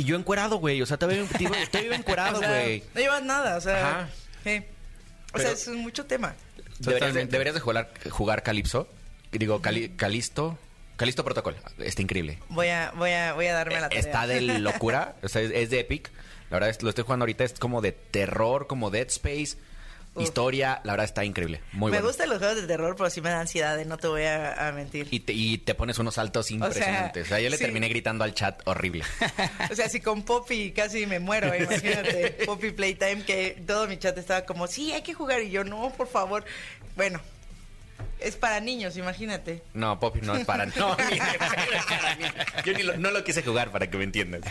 [0.00, 0.80] Y yo encuerado, güey.
[0.82, 2.82] O sea, todavía digo, estoy encuerado, O sea, güey.
[2.94, 3.88] no llevas nada, o sea...
[4.00, 4.08] Ajá.
[4.42, 4.44] O
[5.34, 6.34] Pero- sea, es mucho tema.
[6.78, 7.32] Deberías de, Totalmente.
[7.32, 8.88] deberías de jugar, jugar Calypso.
[9.32, 10.58] Digo, Cali- Calisto.
[10.96, 11.56] Calisto Protocol.
[11.78, 12.38] Está increíble.
[12.48, 14.00] Voy a, voy a, voy a darme la tarea.
[14.00, 15.14] Está de locura.
[15.22, 16.10] O sea, es, es de Epic.
[16.50, 17.44] La verdad, es, lo estoy jugando ahorita.
[17.44, 19.56] Es como de terror, como Dead Space.
[20.14, 20.24] Uf.
[20.24, 20.80] Historia.
[20.84, 21.60] La verdad, está increíble.
[21.72, 22.08] Muy me bueno.
[22.08, 24.72] gustan los juegos de terror, pero sí me da ansiedad, no te voy a, a
[24.72, 25.06] mentir.
[25.10, 27.26] Y te, y te pones unos saltos impresionantes.
[27.26, 27.64] O sea, yo le sí.
[27.64, 29.04] terminé gritando al chat horrible.
[29.70, 32.30] O sea, si con Poppy casi me muero, imagínate.
[32.44, 35.42] Poppy Playtime, que todo mi chat estaba como, sí, hay que jugar.
[35.42, 36.44] Y yo, no, por favor.
[36.96, 37.20] Bueno,
[38.22, 39.62] es para niños, imagínate.
[39.74, 40.66] No, Poppy no es para...
[40.76, 42.24] No, ni de pedo es para mí.
[42.64, 44.42] Yo ni lo- no lo quise jugar para que me entiendas.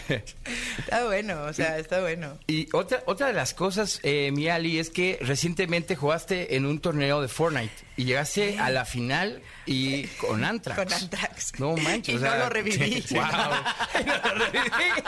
[0.78, 2.38] Está bueno, o sea, está bueno.
[2.48, 6.80] Y otra, otra de las cosas, eh, mi Ali, es que recientemente jugaste en un
[6.80, 10.80] torneo de Fortnite y llegaste a la final y con Antrax.
[10.80, 11.60] Con Anthrax.
[11.60, 12.16] No manches.
[12.16, 13.04] Y o sea, no lo reviví.
[13.12, 13.22] Wow.
[14.06, 15.04] no lo reviví.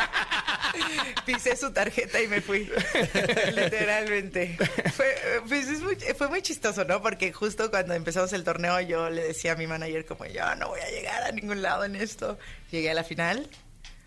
[1.26, 2.70] Pisé su tarjeta y me fui.
[3.56, 4.58] Literalmente.
[4.94, 5.16] Fue,
[5.48, 7.02] pues es muy, fue muy chistoso, ¿no?
[7.02, 10.68] Porque justo cuando empezamos el torneo yo le decía a mi manager como yo no
[10.68, 12.38] voy a llegar a ningún lado en esto.
[12.72, 13.48] Llegué a la final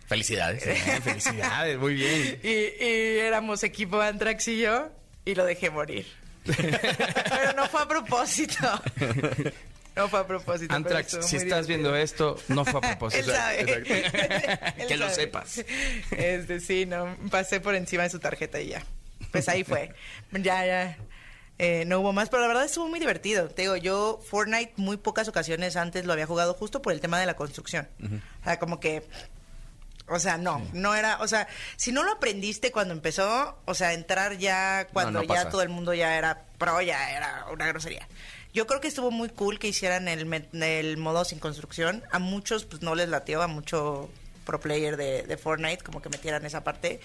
[0.05, 0.63] Felicidades.
[1.03, 2.39] Felicidades, muy bien.
[2.43, 4.91] y, y éramos equipo Antrax y yo
[5.25, 6.05] y lo dejé morir.
[6.45, 8.81] Pero no fue a propósito.
[9.95, 10.73] No fue a propósito.
[10.75, 11.67] Antrax, si estás divertido.
[11.67, 13.31] viendo esto, no fue a propósito.
[13.31, 13.61] Él sabe.
[13.61, 14.73] Exacto.
[14.81, 15.63] Él que lo sepas.
[16.11, 18.83] Este, sí, no, pasé por encima de su tarjeta y ya.
[19.31, 19.93] Pues ahí fue.
[20.31, 20.97] Ya, ya.
[21.57, 23.47] Eh, no hubo más, pero la verdad estuvo muy divertido.
[23.47, 27.19] Te digo, yo Fortnite muy pocas ocasiones antes lo había jugado justo por el tema
[27.19, 27.87] de la construcción.
[28.41, 29.03] O sea, como que...
[30.07, 33.93] O sea, no, no era, o sea, si no lo aprendiste cuando empezó, o sea,
[33.93, 35.49] entrar ya cuando no ya pasa.
[35.49, 38.07] todo el mundo ya era pro, ya era una grosería.
[38.53, 42.03] Yo creo que estuvo muy cool que hicieran el modo sin construcción.
[42.11, 44.09] A muchos pues no les latió, a mucho
[44.45, 47.01] pro player de, de Fortnite, como que metieran esa parte.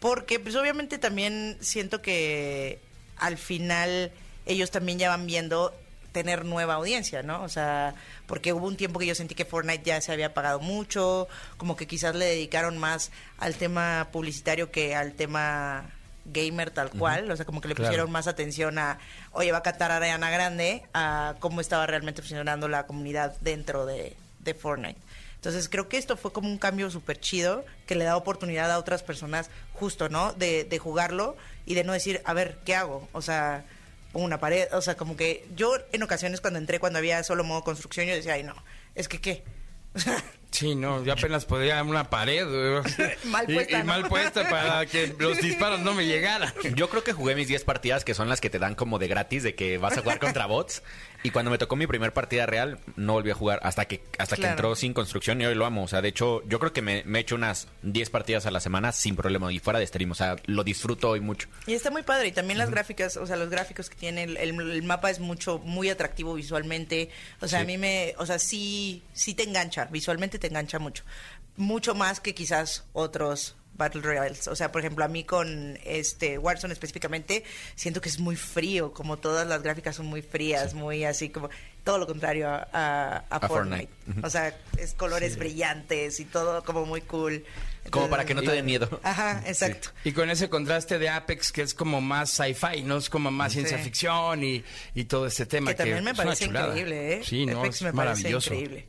[0.00, 2.78] Porque pues obviamente también siento que
[3.16, 4.12] al final
[4.46, 5.74] ellos también ya van viendo
[6.12, 7.42] tener nueva audiencia, ¿no?
[7.42, 7.94] O sea,
[8.26, 11.76] porque hubo un tiempo que yo sentí que Fortnite ya se había pagado mucho, como
[11.76, 15.90] que quizás le dedicaron más al tema publicitario que al tema
[16.24, 17.88] gamer tal cual, o sea, como que le Claro.
[17.88, 18.98] pusieron más atención a,
[19.32, 24.14] oye, va a cantar Ariana Grande, a cómo estaba realmente funcionando la comunidad dentro de,
[24.40, 24.98] de Fortnite.
[25.36, 28.78] Entonces creo que esto fue como un cambio súper chido que le da oportunidad a
[28.78, 30.32] otras personas justo, ¿no?
[30.32, 33.08] De, de jugarlo y de no decir, a ver, ¿qué hago?
[33.12, 33.64] O sea,
[34.12, 37.62] una pared, o sea, como que yo en ocasiones cuando entré, cuando había solo modo
[37.62, 38.54] construcción, yo decía, ay no,
[38.94, 39.44] es que qué.
[40.50, 42.46] Sí, no, yo apenas podía una pared.
[43.24, 43.84] Mal puesta, y, ¿no?
[43.84, 46.52] mal puesta para que los disparos no me llegaran.
[46.74, 49.08] Yo creo que jugué mis 10 partidas, que son las que te dan como de
[49.08, 50.82] gratis, de que vas a jugar contra bots.
[51.24, 54.36] Y cuando me tocó mi primer partida real, no volví a jugar hasta que hasta
[54.36, 55.82] que entró sin construcción y hoy lo amo.
[55.82, 58.60] O sea, de hecho, yo creo que me, he hecho unas 10 partidas a la
[58.60, 60.12] semana sin problema y fuera de stream.
[60.12, 61.48] O sea, lo disfruto hoy mucho.
[61.66, 62.28] Y está muy padre.
[62.28, 65.18] Y también las gráficas, o sea, los gráficos que tiene el, el- el mapa es
[65.18, 67.10] mucho, muy atractivo visualmente.
[67.40, 67.64] O sea, Sí.
[67.64, 71.04] a mí me, o sea, sí, sí te engancha, visualmente te engancha mucho.
[71.56, 74.48] Mucho más que quizás otros Battle Royales.
[74.48, 77.44] O sea, por ejemplo, a mí con este Warzone específicamente,
[77.76, 81.48] siento que es muy frío, como todas las gráficas son muy frías, muy así como
[81.84, 83.88] todo lo contrario a, a- a A Fortnite.
[84.04, 84.26] Fortnite.
[84.26, 87.44] O sea, es colores brillantes y todo como muy cool.
[87.90, 89.00] Como para que no te dé miedo.
[89.02, 89.90] Ajá, exacto.
[90.04, 92.98] Y con ese contraste de Apex, que es como más sci-fi, ¿no?
[92.98, 94.62] Es como más ciencia ficción y,
[94.94, 95.70] y todo este tema.
[95.70, 97.22] Que también me parece increíble, ¿eh?
[97.24, 98.88] Sí, no, Apex es me parece increíble.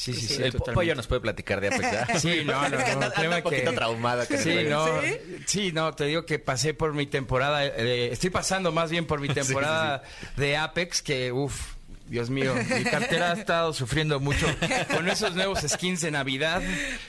[0.00, 0.72] Sí, sí, Sí, el totalmente.
[0.72, 2.08] pollo nos puede platicar de Apex, ¿verdad?
[2.18, 2.76] Sí, no, no,
[3.36, 4.26] un poquito que- traumada.
[4.26, 5.16] que Sí, no, ¿Sí?
[5.46, 9.20] sí, no, te digo que pasé por mi temporada, eh, estoy pasando más bien por
[9.20, 10.02] mi temporada
[10.38, 11.74] de Apex que, uff,
[12.06, 14.46] Dios mío, mi cartera ha estado sufriendo mucho
[14.92, 16.62] con esos nuevos skins de Navidad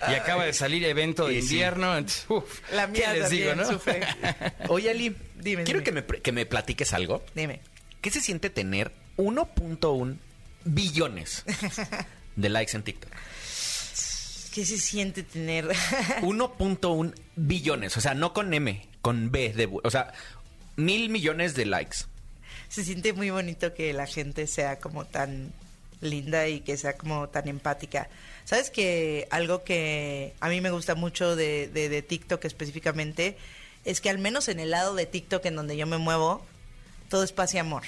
[0.10, 1.40] y acaba de salir evento de sí.
[1.40, 3.66] invierno, entonces, uf, La mía ¿qué les digo, no?
[3.66, 4.02] sufre.
[4.68, 5.84] Oye, Ali, Dime, quiero dime.
[5.84, 7.24] Que, me, pre- que me platiques algo.
[7.34, 7.62] Dime.
[8.02, 10.18] ¿Qué se siente tener 1.1
[10.66, 11.46] billones
[12.36, 13.12] de likes en TikTok?
[14.54, 15.68] ¿Qué se siente tener?
[16.22, 19.70] 1.1 billones, o sea, no con M, con B de...
[19.84, 20.14] O sea,
[20.76, 22.00] mil millones de likes.
[22.68, 25.54] se siente muy bonito que la gente sea como tan
[26.02, 28.10] linda y que sea como tan empática.
[28.44, 33.38] ¿Sabes que algo que a mí me gusta mucho de, de, de TikTok específicamente
[33.86, 36.46] es que al menos en el lado de TikTok en donde yo me muevo,
[37.10, 37.84] todo es paz y amor.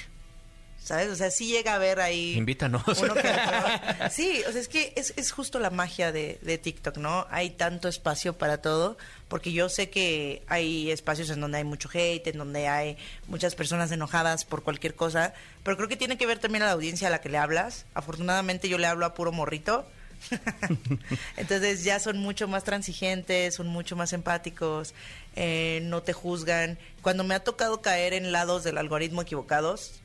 [0.84, 1.08] ¿Sabes?
[1.08, 2.34] O sea, sí llega a haber ahí...
[2.34, 2.84] Invítanos.
[2.86, 4.10] uno que otro.
[4.12, 7.26] Sí, o sea, es que es, es justo la magia de, de TikTok, ¿no?
[7.32, 8.98] Hay tanto espacio para todo,
[9.30, 13.56] porque yo sé que hay espacios en donde hay mucho hate, en donde hay muchas
[13.56, 17.08] personas enojadas por cualquier cosa, pero creo que tiene que ver también a la audiencia
[17.08, 17.86] a la que le hablas.
[17.94, 19.88] Afortunadamente yo le hablo a puro morrito.
[21.38, 24.94] Entonces ya son mucho más transigentes, son mucho más empáticos,
[25.38, 26.78] eh, no te juzgan.
[27.02, 30.03] Cuando me ha tocado caer en lados del algoritmo equivocados,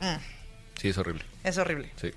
[0.00, 0.16] mm,
[0.80, 1.24] Sí, es horrible.
[1.44, 1.90] es horrible.
[2.00, 2.10] Sí.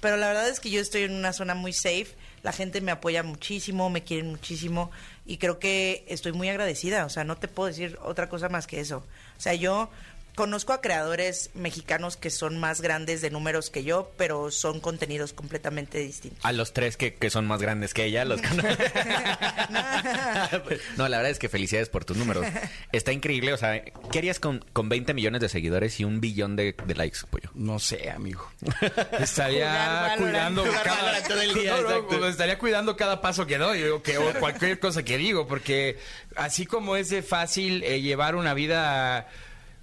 [0.00, 2.08] Pero la verdad es que yo estoy en una zona muy safe.
[2.42, 4.90] La gente me apoya muchísimo, me quieren muchísimo
[5.26, 7.04] y creo que estoy muy agradecida.
[7.04, 8.98] O sea, no te puedo decir otra cosa más que eso.
[9.36, 9.90] O sea, yo
[10.38, 15.32] conozco a creadores mexicanos que son más grandes de números que yo, pero son contenidos
[15.32, 16.38] completamente distintos.
[16.44, 18.40] A los tres que, que son más grandes que ella, los
[20.96, 22.46] No, la verdad es que felicidades por tus números.
[22.92, 26.54] Está increíble, o sea, ¿qué harías con, con 20 millones de seguidores y un billón
[26.54, 27.50] de, de likes, pollo?
[27.54, 28.48] No sé, amigo.
[28.60, 30.20] Jugar Estaría Valorant.
[30.22, 32.28] cuidando Jugar cada Valorant todo el día, No, no, exacto.
[32.28, 35.98] estaría cuidando cada paso que doy o, que, o cualquier cosa que digo, porque
[36.36, 39.26] así como es de fácil eh, llevar una vida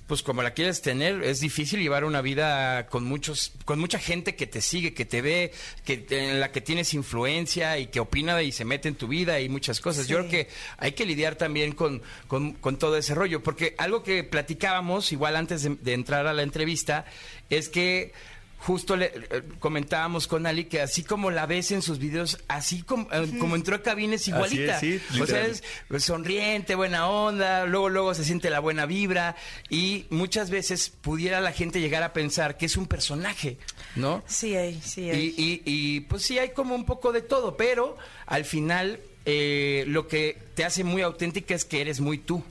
[0.07, 4.35] pues como la quieres tener, es difícil llevar una vida con muchos, con mucha gente
[4.35, 5.51] que te sigue, que te ve,
[5.83, 9.39] que en la que tienes influencia y que opina y se mete en tu vida
[9.39, 10.07] y muchas cosas.
[10.07, 14.03] Yo creo que hay que lidiar también con, con, con todo ese rollo, porque algo
[14.03, 17.05] que platicábamos, igual antes de, de entrar a la entrevista,
[17.49, 18.13] es que
[18.59, 22.81] justo le eh, comentábamos con Ali que así como la ves en sus videos, así
[22.81, 24.79] como, eh, como entró a cabina es igualita.
[24.79, 25.61] sí, o sea, es
[25.99, 29.35] sonriente, buena onda, luego luego se siente la buena vibra
[29.69, 33.57] y muchas veces pudiera la gente llegar a pensar que es un personaje,
[33.95, 34.23] ¿no?
[34.27, 35.33] Sí, hay, sí, hay.
[35.37, 39.83] Y, y- y, pues sí, hay como un poco de todo, pero al final eh,
[39.87, 42.43] lo que te hace muy auténtica es que eres muy tú.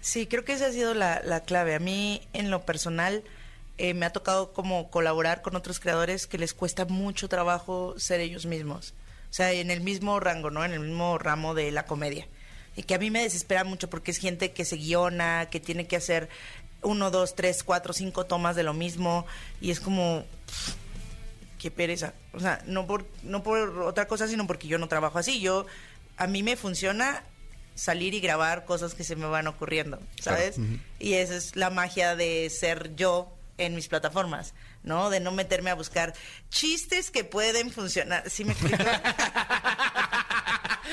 [0.00, 1.74] Sí, creo que esa ha sido la, la clave.
[1.74, 3.22] A mí, en lo personal,
[3.76, 8.20] eh, me ha tocado como colaborar con otros creadores que les cuesta mucho trabajo ser
[8.20, 8.94] ellos mismos.
[9.30, 10.64] O sea, en el mismo rango, ¿no?
[10.64, 12.28] En el mismo ramo de la comedia.
[12.76, 15.86] Y que a mí me desespera mucho porque es gente que se guiona, que tiene
[15.86, 16.28] que hacer
[16.82, 19.26] uno, dos, tres, cuatro, cinco tomas de lo mismo.
[19.60, 20.24] Y es como,
[21.58, 22.14] qué pereza.
[22.32, 25.40] O sea, no por, no por otra cosa, sino porque yo no trabajo así.
[25.40, 25.66] Yo,
[26.16, 27.24] a mí me funciona
[27.74, 30.58] salir y grabar cosas que se me van ocurriendo, ¿sabes?
[31.00, 35.10] Y esa es la magia de ser yo en mis plataformas, ¿no?
[35.10, 36.14] De no meterme a buscar
[36.50, 38.28] chistes que pueden funcionar.
[38.30, 38.78] ¿Sí me explico?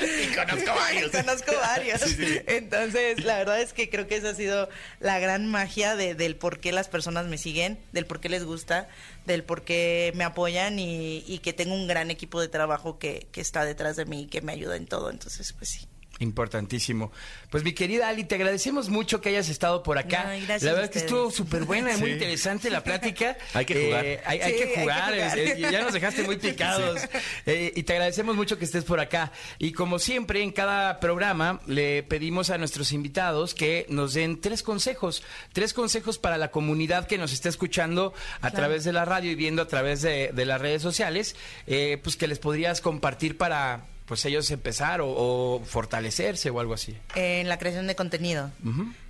[0.02, 1.10] Y conozco varios.
[1.12, 2.02] Conozco varios.
[2.48, 4.68] Entonces, la verdad es que creo que esa ha sido
[5.00, 8.42] la gran magia de- del por qué las personas me siguen, del por qué les
[8.44, 8.88] gusta,
[9.26, 13.28] del por qué me apoyan y, y que tengo un gran equipo de trabajo que,
[13.32, 15.10] que está detrás de mí y que me ayuda en todo.
[15.10, 15.86] Entonces, pues sí.
[16.18, 17.10] Importantísimo.
[17.50, 20.34] Pues mi querida Ali, te agradecemos mucho que hayas estado por acá.
[20.46, 23.36] La verdad es que estuvo súper buena, muy interesante la plática.
[23.54, 24.04] Hay que jugar.
[24.04, 25.12] Eh, hay, hay Sí, que hay que jugar.
[25.14, 25.38] jugar.
[25.38, 27.00] eh, eh, ya nos dejaste muy picados.
[27.46, 29.32] Eh, y te agradecemos mucho que estés por acá.
[29.58, 34.62] Y como siempre, en cada programa le pedimos a nuestros invitados que nos den tres
[34.62, 35.22] consejos.
[35.52, 39.34] Tres consejos para la comunidad que nos está escuchando a través de la radio y
[39.34, 41.34] viendo a través de, de las redes sociales.
[41.66, 46.74] eh, pues que les podrías compartir para pues ellos empezar o, o fortalecerse o algo
[46.74, 46.96] así.
[47.14, 48.50] En la creación de contenido.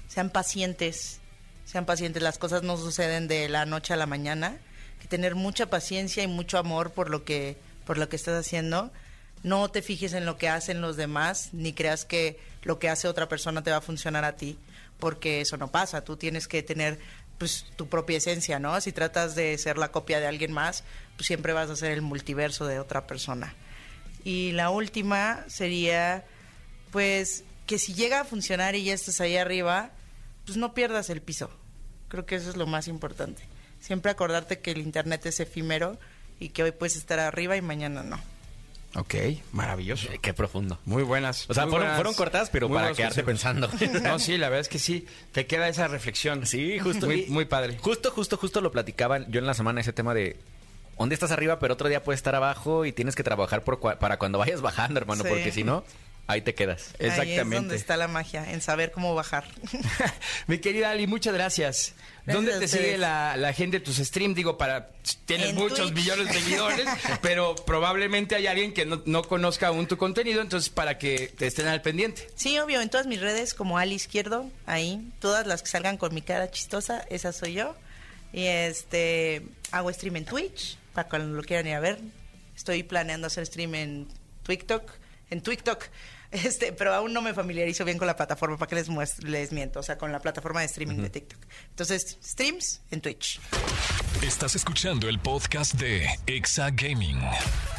[0.08, 1.20] Sean pacientes.
[1.64, 2.22] Sean pacientes.
[2.22, 4.48] Las cosas no suceden de la noche a la mañana.
[4.48, 8.38] Hay que tener mucha paciencia y mucho amor por lo que, por lo que estás
[8.38, 8.90] haciendo.
[9.42, 13.08] No te fijes en lo que hacen los demás, ni creas que lo que hace
[13.08, 14.56] otra persona te va a funcionar a ti,
[15.00, 16.04] porque eso no pasa.
[16.04, 17.00] Tú tienes que tener
[17.38, 18.80] pues tu propia esencia, ¿no?
[18.80, 20.84] Si tratas de ser la copia de alguien más,
[21.16, 23.56] pues siempre vas a ser el multiverso de otra persona.
[24.24, 26.24] Y la última sería,
[26.90, 29.90] pues, que si llega a funcionar y ya estás ahí arriba,
[30.44, 31.50] pues no pierdas el piso.
[32.08, 33.42] Creo que eso es lo más importante.
[33.80, 35.98] Siempre acordarte que el Internet es efímero
[36.38, 38.20] y que hoy puedes estar arriba y mañana no.
[38.94, 39.14] Ok,
[39.52, 40.08] maravilloso.
[40.20, 40.78] Qué profundo.
[40.84, 41.48] Muy buenas.
[41.48, 43.70] O sea, fueron, buenas- fueron cortadas, pero muy para quedarte consejos.
[43.70, 44.00] pensando.
[44.08, 45.06] No, sí, la verdad es que sí.
[45.32, 46.44] Te queda esa reflexión.
[46.46, 47.06] Sí, justo.
[47.06, 47.78] Muy, muy padre.
[47.78, 50.36] Justo, justo, justo lo platicaban yo en la semana ese tema de
[50.98, 53.98] dónde estás arriba, pero otro día puedes estar abajo y tienes que trabajar por cua-
[53.98, 55.28] para cuando vayas bajando, hermano, Sí.
[55.28, 55.84] porque si no,
[56.28, 56.94] Ahí te quedas.
[57.00, 57.74] Ahí es donde Exactamente.
[57.74, 59.44] está la magia, en saber cómo bajar.
[60.46, 61.94] Mi querida Ali, muchas gracias.
[62.26, 64.36] ¿Dónde te sigue la, la gente de tus streams?
[64.36, 64.90] Digo, para
[65.26, 65.94] tienes En muchos Twitch.
[65.94, 66.86] millones de seguidores,
[67.22, 71.48] pero probablemente hay alguien que no, no conozca aún tu contenido, entonces para que te
[71.48, 72.28] estén al pendiente.
[72.36, 76.14] Sí, obvio, en todas mis redes como Ali Izquierdo, ahí, todas las que salgan con
[76.14, 77.74] mi cara chistosa, esa soy yo.
[78.32, 81.98] Y este, hago stream en Twitch, para cuando lo quieran ir a ver.
[82.56, 84.08] Estoy planeando hacer stream en
[84.44, 84.90] TikTok,
[85.30, 85.84] en TikTok.
[86.32, 89.52] Este, pero aún no me familiarizo bien con la plataforma, para que les muest- les
[89.52, 91.38] miento, o sea, con la plataforma de streaming de TikTok.
[91.68, 93.38] Entonces, streams en Twitch.
[94.22, 97.20] Estás escuchando el podcast de Exa Gaming.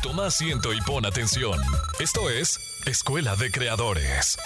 [0.04, 1.60] Toma asiento y pon atención.
[2.00, 4.38] Esto es Escuela de Creadores.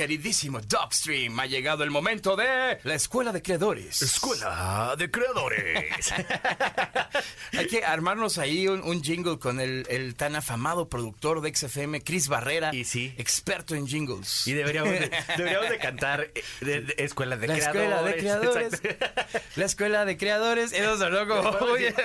[0.00, 4.00] Queridísimo Dubstream, ha llegado el momento de la Escuela de Creadores.
[4.00, 6.14] Escuela de Creadores.
[7.52, 12.00] Hay que armarnos ahí un, un jingle con el, el tan afamado productor de XFM,
[12.00, 12.74] Chris Barrera.
[12.74, 13.14] Y sí.
[13.18, 14.46] Experto en jingles.
[14.46, 17.82] Y deberíamos de, deberíamos de cantar eh, de- de Escuela de la Creadores.
[17.82, 18.72] Escuela de Creadores.
[18.82, 19.06] Exacto.
[19.56, 20.72] La Escuela de Creadores.
[20.72, 21.58] Eso sonó como...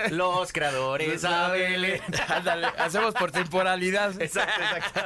[0.10, 1.24] Los creadores.
[1.24, 2.02] Ándale,
[2.78, 4.22] hacemos por temporalidad.
[4.22, 5.02] Exacto, exacto.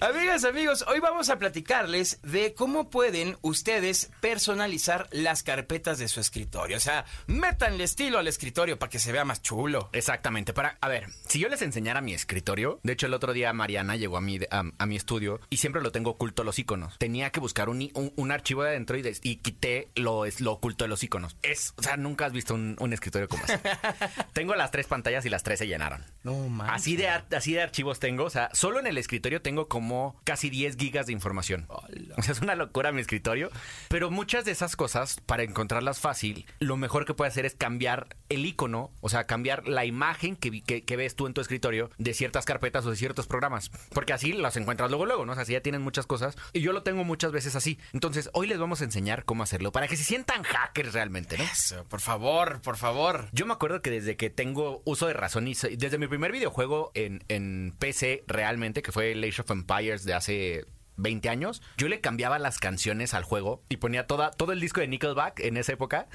[0.06, 6.20] Amigas, amigos, hoy vamos a platicarles de cómo pueden ustedes personalizar las carpetas de su
[6.20, 6.76] escritorio.
[6.76, 9.90] O sea, métanle estilo al escritorio para que se vea más chulo.
[9.92, 10.52] Exactamente.
[10.52, 13.96] Para, a ver, si yo les enseñara mi escritorio, de hecho el otro día Mariana
[13.96, 16.98] llegó a mi, a, a mi estudio y siempre lo tengo oculto los iconos.
[16.98, 20.84] Tenía que buscar un, un, un archivo de adentro y, quité lo, es, lo oculto
[20.84, 21.36] de los iconos.
[21.42, 23.60] Es, o sea, nunca has visto un, un escritorio como ese.
[24.32, 26.04] tengo las tres pantallas y las tres se llenaron.
[26.22, 26.76] No manches.
[26.76, 28.24] Así de, así de archivos tengo.
[28.24, 31.45] O sea, solo en el escritorio tengo como casi 10 gigas de información.
[31.54, 33.50] O sea, es una locura mi escritorio.
[33.88, 38.16] Pero muchas de esas cosas, para encontrarlas fácil, lo mejor que puedes hacer es cambiar
[38.28, 41.90] el icono, o sea, cambiar la imagen que, que, que ves tú en tu escritorio
[41.98, 43.70] de ciertas carpetas o de ciertos programas.
[43.92, 45.32] Porque así las encuentras luego, luego, ¿no?
[45.32, 46.36] O sea, así ya tienen muchas cosas.
[46.52, 47.78] Y yo lo tengo muchas veces así.
[47.92, 51.44] Entonces, hoy les vamos a enseñar cómo hacerlo para que se sientan hackers realmente, ¿no?
[51.44, 53.28] Eso, por favor, por favor.
[53.32, 56.90] Yo me acuerdo que desde que tengo uso de razón y desde mi primer videojuego
[56.94, 60.66] en, en PC realmente, que fue el Age of Empires de hace
[60.96, 64.80] 20 años, yo le cambiaba las canciones al juego y ponía toda, todo el disco
[64.80, 66.08] de Nickelback en esa época.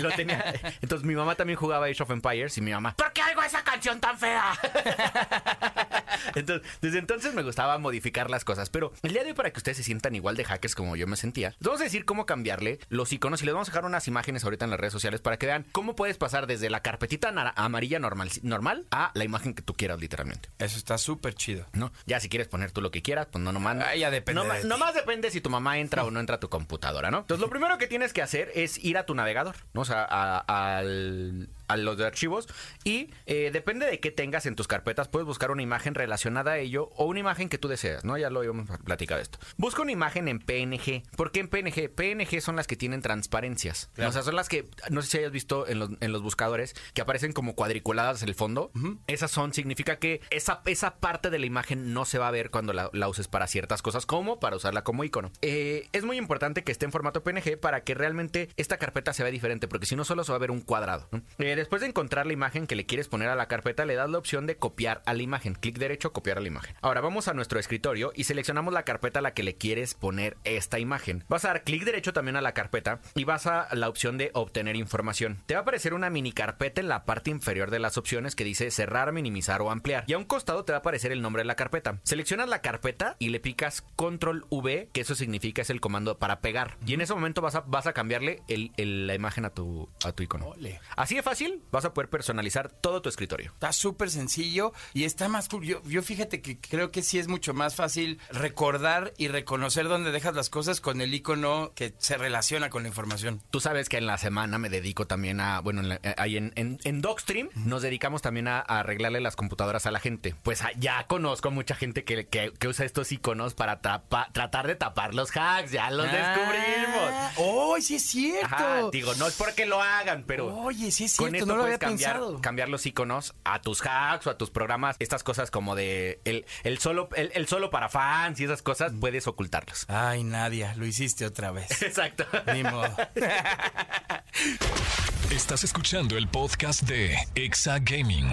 [0.00, 0.54] Lo tenía.
[0.82, 3.62] Entonces mi mamá también jugaba Age of Empires y mi mamá, ¿por qué hago esa
[3.62, 4.58] canción tan fea?
[6.34, 9.58] Entonces, desde entonces me gustaba modificar las cosas, pero el día de hoy para que
[9.58, 12.26] ustedes se sientan igual de hackers como yo me sentía, les vamos a decir cómo
[12.26, 15.20] cambiarle los iconos y les vamos a dejar unas imágenes ahorita en las redes sociales
[15.20, 19.54] para que vean cómo puedes pasar desde la carpetita amarilla normal, normal a la imagen
[19.54, 20.48] que tú quieras literalmente.
[20.58, 21.66] Eso está súper chido.
[21.72, 21.92] ¿No?
[22.06, 23.78] Ya si quieres poner tú lo que quieras, pues no nomás.
[23.84, 24.66] Ah, ya depende Noma- de ti.
[24.68, 27.18] nomás depende si tu mamá entra o no entra a tu computadora, ¿no?
[27.18, 29.80] Entonces lo primero que tienes que hacer es ir a tu navegador, ¿no?
[29.82, 30.38] O sea, a,
[30.78, 32.48] al- a los de archivos
[32.84, 36.58] y eh, depende de qué tengas en tus carpetas, puedes buscar una imagen relacionada a
[36.58, 38.18] ello o una imagen que tú deseas, ¿no?
[38.18, 39.38] Ya lo habíamos platicado esto.
[39.56, 41.02] Busca una imagen en PNG.
[41.16, 41.90] ¿Por qué en PNG?
[41.90, 43.90] PNG son las que tienen transparencias.
[43.94, 44.10] Claro.
[44.10, 46.74] O sea, son las que, no sé si hayas visto en los, en los buscadores,
[46.94, 48.70] que aparecen como cuadriculadas en el fondo.
[49.06, 52.50] Esas son, significa que esa, esa parte de la imagen no se va a ver
[52.50, 55.30] cuando la, la uses para ciertas cosas, como para usarla como icono.
[55.42, 59.22] Eh, es muy importante que esté en formato PNG para que realmente esta carpeta se
[59.22, 61.08] vea diferente, porque si no, solo se va a ver un cuadrado.
[61.10, 61.22] ¿no?
[61.38, 64.08] Eh, después de encontrar la imagen que le quieres poner a la carpeta, le das
[64.10, 65.54] la opción de copiar a la imagen.
[65.54, 66.74] Clic derecho, copiar a la imagen.
[66.80, 70.36] Ahora vamos a nuestro escritorio y seleccionamos la carpeta a la que le quieres poner
[70.44, 71.24] esta imagen.
[71.28, 74.30] Vas a dar clic derecho también a la carpeta y vas a la opción de
[74.34, 75.42] obtener información.
[75.46, 78.44] Te va a aparecer una mini carpeta en la parte inferior de las opciones que
[78.44, 80.04] dice cerrar, minimizar o ampliar.
[80.06, 81.98] Y a un costado te va a aparecer el nombre de la carpeta.
[82.04, 86.40] Seleccionas la carpeta y le picas control V, que eso significa es el comando para
[86.40, 86.76] pegar.
[86.86, 89.88] Y en ese momento vas a, vas a cambiarle el- el- la imagen a tu,
[90.04, 90.48] a tu icono.
[90.48, 90.80] Ole.
[90.96, 93.52] Así de fácil, vas a poder personalizar todo tu escritorio.
[93.52, 95.64] Está súper sencillo y está más cool.
[95.64, 100.10] Yo, yo fíjate que creo que sí es mucho más fácil recordar y reconocer dónde
[100.10, 103.42] dejas las cosas con el icono que se relaciona con la información.
[103.50, 106.36] Tú sabes que en la semana me dedico también a, bueno, en la- eh, ahí
[106.36, 110.34] en, en, en Docstream nos dedicamos también a, a arreglarle las computadoras a la gente.
[110.42, 114.66] Pues ah, ya conozco mucha gente que, que- que usa estos iconos para tapa- tratar
[114.66, 117.10] de tapar los hacks, ya los descubrimos.
[117.12, 118.46] Ah, ¡Oh, sí es cierto!
[118.46, 121.56] Ajá, digo, no es porque lo hagan, pero Oye, sí es con cierto, esto no
[121.56, 122.40] lo puedes había cambiar, pensado.
[122.40, 124.96] cambiar los iconos a tus hacks o a tus programas.
[124.98, 128.92] Estas cosas como de el, el solo el, el solo para fans y esas cosas,
[129.00, 129.84] puedes ocultarlos.
[129.88, 131.82] Ay, Nadia, lo hiciste otra vez.
[131.82, 132.24] Exacto.
[132.52, 132.94] Ni modo.
[135.30, 138.28] Estás escuchando el podcast de Exa Gaming.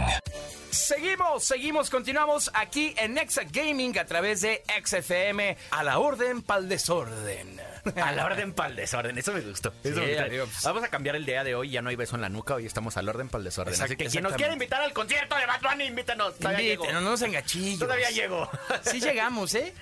[0.75, 6.67] Seguimos, seguimos, continuamos aquí en Exa Gaming a través de XFM a la orden pa'l
[6.67, 7.61] desorden.
[8.01, 9.71] A la orden pa'l desorden, eso me gustó.
[9.83, 10.69] Eso Sí, me gustó.
[10.69, 12.65] Vamos a cambiar el día de hoy, ya no hay beso en la nuca, hoy
[12.65, 13.79] estamos al orden pa'l desorden.
[13.79, 16.33] Así que quien nos quiera invitar al concierto de Bunny, invítanos.
[16.41, 17.79] Invítenos, no nos engachillos.
[17.79, 18.49] Todavía llego.
[18.83, 19.73] Sí llegamos, ¿eh?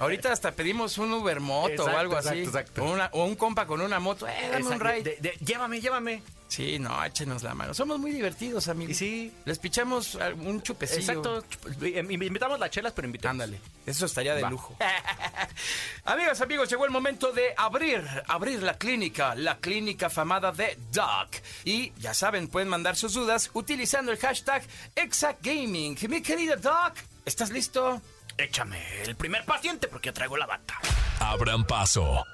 [0.00, 2.28] Ahorita hasta pedimos un Uber moto o Exacto, algo así.
[2.40, 2.84] exacto, exacto.
[2.84, 4.26] O, una- o un compa con una moto.
[4.26, 4.84] Eh, dame un Exacto.
[4.94, 5.02] ride.
[5.02, 6.22] De- de- llévame, llévame.
[6.54, 7.74] Sí, no, échenos la mano.
[7.74, 8.92] Somos muy divertidos, amigos.
[8.92, 9.32] Y sí.
[9.44, 11.00] Les pichamos eh, un chupecillo.
[11.00, 11.44] Exacto.
[11.82, 13.32] Em- Invitamos las chelas, pero invitamos.
[13.42, 14.50] Ándale, eso estaría de Va.
[14.50, 14.76] lujo.
[16.04, 21.30] Amigas, amigos, llegó el momento de abrir, abrir la clínica, la clínica famada de Doc.
[21.64, 24.62] Y ya saben, pueden mandar sus dudas utilizando el hashtag
[24.94, 25.98] ExaGaming.
[26.08, 26.94] Mi querido Doc,
[27.24, 28.00] ¿estás listo?
[28.36, 30.78] Échame el primer paciente porque yo traigo la bata.
[31.20, 32.24] Abran paso.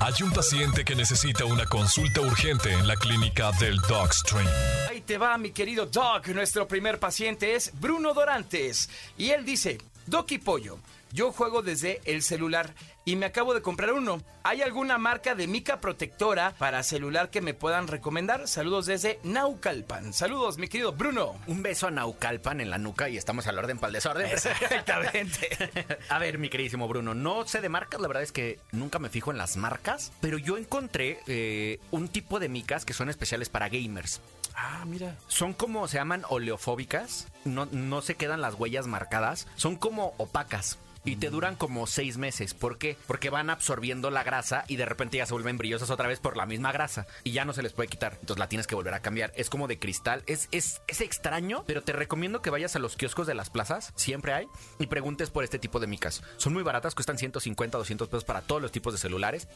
[0.00, 4.46] Hay un paciente que necesita una consulta urgente en la clínica del Dogstream.
[4.90, 6.28] Ahí te va, mi querido Doc.
[6.28, 8.90] Nuestro primer paciente es Bruno Dorantes.
[9.16, 10.78] Y él dice, Doc y Pollo,
[11.12, 12.74] yo juego desde el celular
[13.04, 14.22] y me acabo de comprar uno.
[14.42, 18.46] ¿Hay alguna marca de mica protectora para celular que me puedan recomendar?
[18.48, 20.12] Saludos desde Naucalpan.
[20.12, 21.34] Saludos, mi querido Bruno.
[21.46, 24.30] Un beso a Naucalpan en la nuca y estamos al orden para el desorden.
[24.30, 25.48] Exactamente.
[26.08, 29.08] A ver, mi queridísimo Bruno, no sé de marcas, la verdad es que nunca me
[29.08, 33.48] fijo en las marcas, pero yo encontré eh, un tipo de micas que son especiales
[33.48, 34.20] para gamers.
[34.54, 35.16] ah, mira.
[35.28, 40.78] Son como, se llaman oleofóbicas, no, no se quedan las huellas marcadas, son como opacas.
[41.04, 42.54] Y te duran como seis meses.
[42.54, 42.96] ¿Por qué?
[43.06, 46.36] Porque van absorbiendo la grasa y de repente ya se vuelven brillosas otra vez por
[46.36, 47.06] la misma grasa.
[47.24, 48.12] Y ya no se les puede quitar.
[48.14, 49.32] Entonces la tienes que volver a cambiar.
[49.36, 50.22] Es como de cristal.
[50.26, 53.92] Es, es, es extraño, pero te recomiendo que vayas a los kioscos de las plazas.
[53.96, 54.48] Siempre hay.
[54.78, 56.22] Y preguntes por este tipo de micas.
[56.38, 59.48] Son muy baratas, cuestan 150, 200 pesos para todos los tipos de celulares.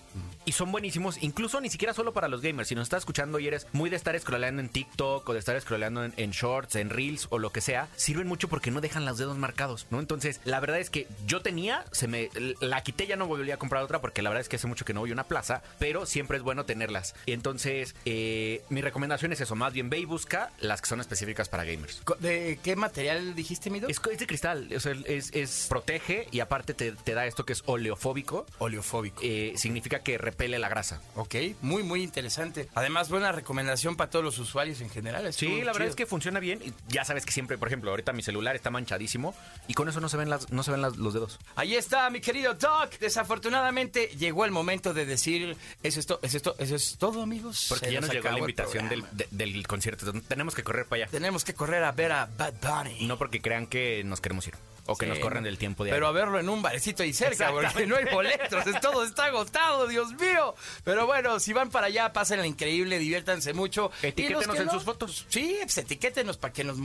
[0.44, 1.22] Y son buenísimos.
[1.22, 2.68] Incluso ni siquiera solo para los gamers.
[2.68, 5.58] Si nos estás escuchando y eres muy de estar scrolleando en TikTok o de estar
[5.60, 9.06] scrolleando en, en shorts, en reels o lo que sea, sirven mucho porque no dejan
[9.06, 9.98] los dedos marcados, ¿no?
[9.98, 12.30] Entonces, la verdad es que yo tenía, se me
[12.60, 14.84] la quité, ya no volví a comprar otra porque la verdad es que hace mucho
[14.84, 17.14] que no voy a una plaza, pero siempre es bueno tenerlas.
[17.26, 21.48] Entonces, eh, mi recomendación es eso, más bien ve y busca las que son específicas
[21.48, 22.02] para gamers.
[22.20, 23.90] ¿De qué material dijiste, mi Doc?
[23.90, 27.44] Es, es de cristal, o sea, es, es- protege y aparte te, te da esto
[27.44, 28.46] que es oleofóbico.
[28.58, 29.20] oleofóbico.
[29.22, 31.00] eh, significa que repele la grasa.
[31.16, 32.68] Ok, muy, muy interesante.
[32.74, 35.32] Además, buena recomendación para todos los usuarios en general.
[35.32, 36.60] Sí, la verdad es que funciona bien.
[36.64, 39.34] Y Ya sabes que siempre, por ejemplo, ahorita mi celular está manchadísimo
[39.66, 41.27] y con eso no se ven las, no se ven las- los dedos.
[41.56, 42.98] Ahí está, mi querido Doc.
[42.98, 47.22] Desafortunadamente llegó el momento de decir eso es, to- eso es, to- eso es todo,
[47.22, 47.66] amigos.
[47.68, 50.12] Porque Se ya nos llegó la invitación del, de- del concierto.
[50.22, 51.10] Tenemos que correr para allá.
[51.10, 53.06] Tenemos que correr a ver a Bad Bunny.
[53.06, 54.54] No porque crean que nos queremos ir
[54.90, 57.12] o que Sí, nos corren del tiempo de Pero a verlo en un barecito ahí
[57.12, 60.54] cerca, porque no hay boletos, es- todo está agotado, Dios mío.
[60.82, 63.90] Pero bueno, si van para allá, pásenla increíble, diviértanse mucho.
[64.02, 65.26] Etiquétenos en no, sus fotos.
[65.28, 66.78] Sí, pues etiquétenos para que nos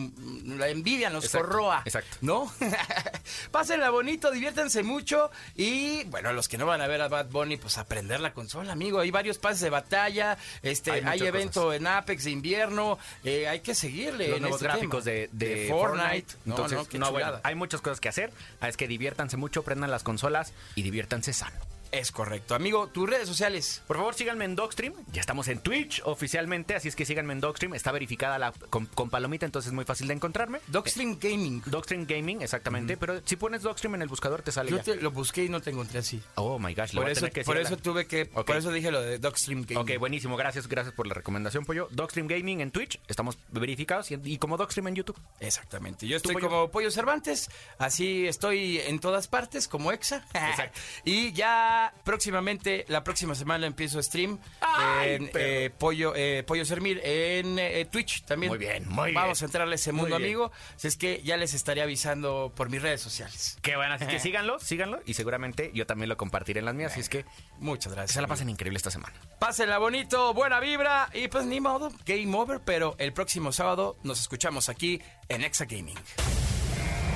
[0.57, 1.81] la envidia nos Exacto, corroa.
[1.85, 2.17] exacto.
[2.21, 2.51] ¿No?
[3.51, 5.31] pásenla bonito, diviértanse mucho.
[5.55, 8.73] Y bueno, los que no van a ver a Bad Bunny, pues aprender la consola,
[8.73, 8.99] amigo.
[8.99, 13.75] Hay varios pases de batalla, este, Hay evento en Apex de invierno, eh, hay que
[13.75, 14.27] seguirle.
[14.27, 15.15] los en nuevos este gráficos tema.
[15.15, 16.03] de, de Fortnite.
[16.03, 16.33] Fortnite.
[16.45, 18.31] No, Entonces, no, no, bueno, hay muchas cosas que hacer.
[18.61, 21.72] Es que diviértanse mucho, prendan las consolas y diviértanse sano.
[21.93, 22.55] Es correcto.
[22.55, 23.83] Amigo, tus redes sociales.
[23.85, 24.95] Por favor, síganme en Dogstream.
[25.11, 27.75] Ya estamos en Twitch oficialmente, así es que síganme en Dogstream.
[27.75, 30.59] Está verificada la, con, con palomita, entonces es muy fácil de encontrarme.
[30.69, 31.61] Dogstream Gaming.
[31.67, 32.97] Dogstream Gaming, exactamente.
[32.97, 34.83] Pero si pones Dogstream en el buscador, te sale Yo ya.
[34.83, 36.19] te lo busqué y no te encontré así.
[36.33, 38.07] Oh my gosh, le Por voy a eso, tener que por a eso la- tuve
[38.07, 39.77] que, por eso dije lo de Dogstream Gaming.
[39.77, 40.35] Ok, buenísimo.
[40.35, 41.89] Gracias, gracias por la recomendación, Pollo.
[41.91, 42.99] Dogstream Gaming en Twitch.
[43.07, 45.19] Estamos verificados y, y como Dogstream en YouTube.
[45.39, 46.07] Exactamente.
[46.07, 46.49] Yo estoy Pollo?
[46.49, 50.25] como Pollo Cervantes, así estoy en todas partes, como Exa.
[50.33, 50.79] Exacto.
[51.05, 55.45] y ya próximamente, la próxima semana empiezo stream ¡Ay, en perro!
[55.45, 58.49] eh, Pollo, eh, Pollo Sermir en eh, Twitch también.
[58.51, 59.15] Muy bien, muy bien.
[59.15, 60.51] Vamos a entrarle a ese mundo, amigo.
[60.75, 63.57] Así es que ya les estaré avisando por mis redes sociales.
[63.61, 65.01] Qué bueno, así que síganlo, síganlo.
[65.05, 66.91] Y seguramente yo también lo compartiré en las mías.
[66.91, 67.25] Así es que
[67.59, 68.11] Muchas gracias.
[68.13, 68.33] se la amigo.
[68.33, 69.13] pasen increíble esta semana.
[69.39, 74.19] Pásenla bonito, buena vibra y pues ni modo, game over, pero el próximo sábado nos
[74.21, 75.97] escuchamos aquí en Exa Gaming.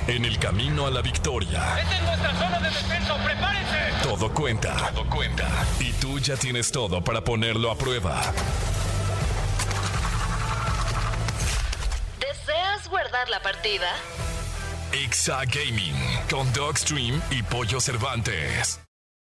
[0.08, 3.14] En el camino a la victoria, ¡Esta es nuestra zona de defensa!
[3.22, 3.78] ¡Prepárense!
[4.02, 4.74] todo cuenta.
[4.94, 5.46] Todo cuenta.
[5.80, 8.18] Y tú ya tienes todo para ponerlo a prueba.
[12.18, 13.88] ¿Deseas guardar la partida?
[14.92, 15.94] Exa Gaming
[16.30, 18.80] con Dogstream y Pollo Cervantes.